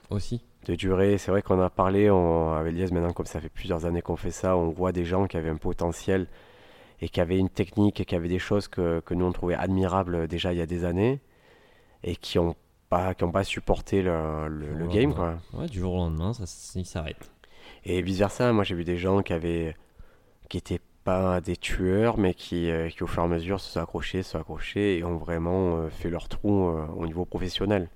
[0.09, 0.41] Aussi.
[0.65, 3.85] De durer, c'est vrai qu'on a parlé on, avec Lies maintenant, comme ça fait plusieurs
[3.85, 6.27] années qu'on fait ça, on voit des gens qui avaient un potentiel
[7.01, 9.55] et qui avaient une technique et qui avaient des choses que, que nous on trouvait
[9.55, 11.19] admirables déjà il y a des années
[12.03, 12.55] et qui n'ont
[12.89, 15.13] pas, qui ont pas supporté le, le- game.
[15.13, 15.37] Quoi.
[15.53, 17.31] Ouais, du jour au lendemain, ça, s'arrête.
[17.83, 19.75] Et vice versa, moi j'ai vu des gens qui avaient
[20.49, 23.71] qui étaient pas des tueurs, mais qui, euh, qui au fur et à mesure se
[23.71, 27.23] sont accrochés, se sont accrochés et ont vraiment euh, fait leur trou euh, au niveau
[27.25, 27.89] professionnel.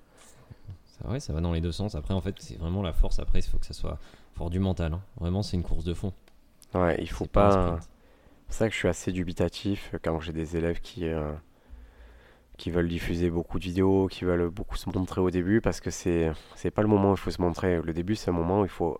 [0.86, 1.96] Ça, ouais, ça va dans les deux sens.
[1.96, 3.20] Après, en fait, c'est vraiment la force.
[3.20, 3.98] Après, il faut que ça soit
[4.36, 4.94] fort du mental.
[4.94, 5.02] hein.
[5.20, 6.14] Vraiment, c'est une course de fond.
[6.74, 7.80] Ouais, il faut pas.
[8.52, 11.32] C'est ça que je suis assez dubitatif quand j'ai des élèves qui euh,
[12.58, 15.90] qui veulent diffuser beaucoup de vidéos, qui veulent beaucoup se montrer au début, parce que
[15.90, 17.82] c'est c'est pas le moment où il faut se montrer.
[17.82, 19.00] Le début, c'est un moment où il faut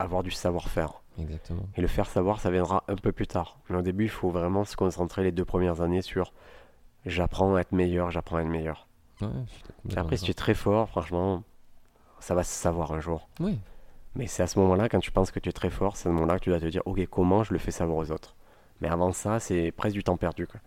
[0.00, 1.00] avoir du savoir-faire.
[1.16, 1.62] Exactement.
[1.76, 3.60] Et le faire savoir, ça viendra un peu plus tard.
[3.70, 6.32] Mais au début, il faut vraiment se concentrer les deux premières années sur
[7.06, 8.88] j'apprends à être meilleur, j'apprends à être meilleur.
[9.20, 9.28] Ouais,
[9.88, 11.44] je après, si tu es très fort, franchement,
[12.18, 13.28] ça va se savoir un jour.
[13.38, 13.60] Oui,
[14.16, 16.10] Mais c'est à ce moment-là, quand tu penses que tu es très fort, c'est à
[16.10, 18.34] ce moment-là que tu dois te dire, ok, comment je le fais savoir aux autres?
[18.82, 20.46] Mais avant ça, c'est presque du temps perdu.
[20.46, 20.60] Quoi.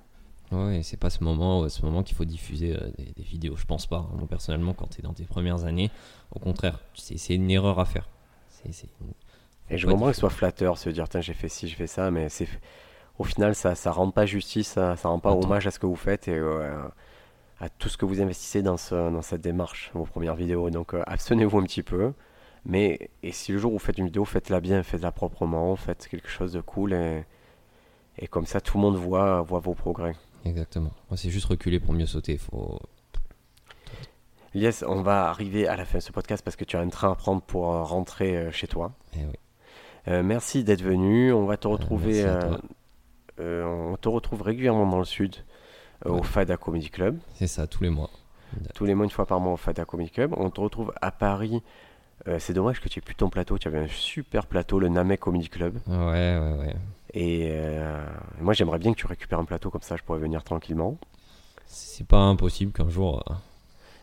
[0.57, 3.55] Ouais, c'est pas ce moment, ce moment qu'il faut diffuser euh, des, des, vidéos.
[3.57, 4.09] Je pense pas.
[4.17, 5.91] Moi, personnellement, quand tu es dans tes premières années,
[6.31, 8.07] au contraire, c'est une erreur à faire.
[9.69, 11.87] Et je comprends que ce soit flatteur, se dire, tiens, j'ai fait ci, j'ai fait
[11.87, 12.47] ça, mais c'est
[13.17, 15.85] au final, ça ne rend pas justice, ça, ça rend pas hommage à ce que
[15.85, 16.81] vous faites et euh,
[17.59, 20.69] à tout ce que vous investissez dans, ce, dans cette démarche, vos premières vidéos.
[20.69, 22.13] Donc, euh, abstenez-vous un petit peu.
[22.65, 26.07] Mais et si le jour où vous faites une vidéo, faites-la bien, faites-la proprement, faites
[26.07, 27.23] quelque chose de cool et,
[28.17, 30.15] et comme ça, tout le monde voit, voit vos progrès.
[30.45, 30.91] Exactement.
[31.09, 32.37] Moi, c'est juste reculer pour mieux sauter.
[32.37, 32.79] Faut...
[34.53, 36.89] Yes, on va arriver à la fin de ce podcast parce que tu as un
[36.89, 38.93] train à prendre pour euh, rentrer chez toi.
[39.15, 39.33] Eh oui.
[40.07, 41.33] Euh, merci d'être venu.
[41.33, 42.23] On va te retrouver.
[42.23, 42.57] Euh,
[43.39, 45.35] euh, on te retrouve régulièrement dans le sud
[46.05, 47.17] au Fada Comedy Club.
[47.35, 48.09] C'est ça, tous les mois.
[48.75, 50.33] Tous les mois, une fois par mois au Fada Comedy Club.
[50.37, 51.61] On te retrouve à Paris.
[52.39, 53.57] C'est dommage que tu aies plus ton plateau.
[53.57, 55.77] Tu avais un super plateau, le Namek Comedy Club.
[55.87, 56.75] Ouais, ouais, ouais.
[57.13, 57.51] Et
[58.39, 60.97] moi, j'aimerais bien que tu récupères un plateau comme ça, je pourrais venir tranquillement.
[61.65, 63.23] C'est pas impossible qu'un jour.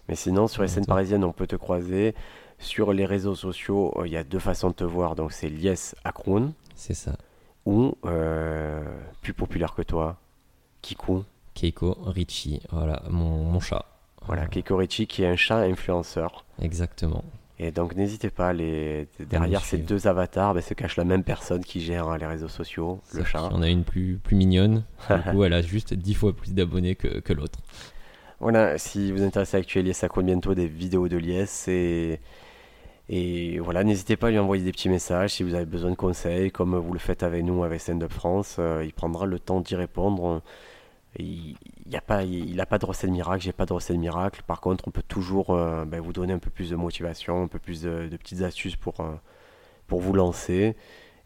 [0.08, 2.14] Mais sinon, sur les scènes parisiennes, on peut te croiser.
[2.58, 5.16] Sur les réseaux sociaux, euh, il y a deux façons de te voir.
[5.16, 6.52] Donc c'est Lies Akroun.
[6.76, 7.16] C'est ça.
[7.66, 8.82] Ou euh,
[9.20, 10.16] plus populaire que toi,
[10.80, 11.24] Kiku.
[11.54, 13.84] Keiko Richie, voilà, mon, mon chat.
[14.26, 16.44] Voilà, Keiko Richie qui est un chat influenceur.
[16.60, 17.24] Exactement.
[17.62, 19.06] Et donc n'hésitez pas, les...
[19.20, 22.48] derrière ces deux avatars ben, se cache la même personne qui gère hein, les réseaux
[22.48, 23.44] sociaux, le chat.
[23.44, 26.96] En a une plus, plus mignonne, du coup elle a juste dix fois plus d'abonnés
[26.96, 27.60] que, que l'autre.
[28.40, 32.18] Voilà, si vous intéressez à actualiser ça compte bientôt des vidéos de Lies et
[33.08, 35.96] et voilà, n'hésitez pas à lui envoyer des petits messages si vous avez besoin de
[35.96, 38.56] conseils, comme vous le faites avec nous, avec Stand Up France.
[38.58, 40.40] Euh, il prendra le temps d'y répondre.
[41.18, 41.56] Il
[41.86, 44.42] n'a pas, il, a pas de recette miracle, j'ai pas de recette miracle.
[44.46, 47.48] Par contre, on peut toujours euh, ben, vous donner un peu plus de motivation, un
[47.48, 49.12] peu plus de, petites astuces pour, euh,
[49.86, 50.74] pour vous lancer.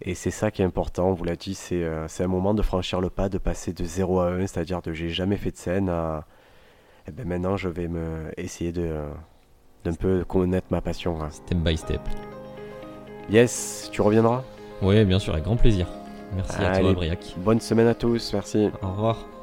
[0.03, 3.01] Et c'est ça qui est important, on vous l'a dit, c'est un moment de franchir
[3.01, 5.89] le pas, de passer de 0 à 1, c'est-à-dire de j'ai jamais fait de scène
[5.89, 6.27] à
[7.09, 9.05] eh ben maintenant je vais me essayer de
[9.85, 11.23] d'un peu connaître ma passion.
[11.23, 11.31] Hein.
[11.31, 12.01] Step by step.
[13.31, 14.43] Yes, tu reviendras?
[14.83, 15.87] Oui, bien sûr, avec grand plaisir.
[16.35, 17.35] Merci à toi, Briac.
[17.39, 18.69] Bonne semaine à tous, merci.
[18.83, 19.36] Au revoir.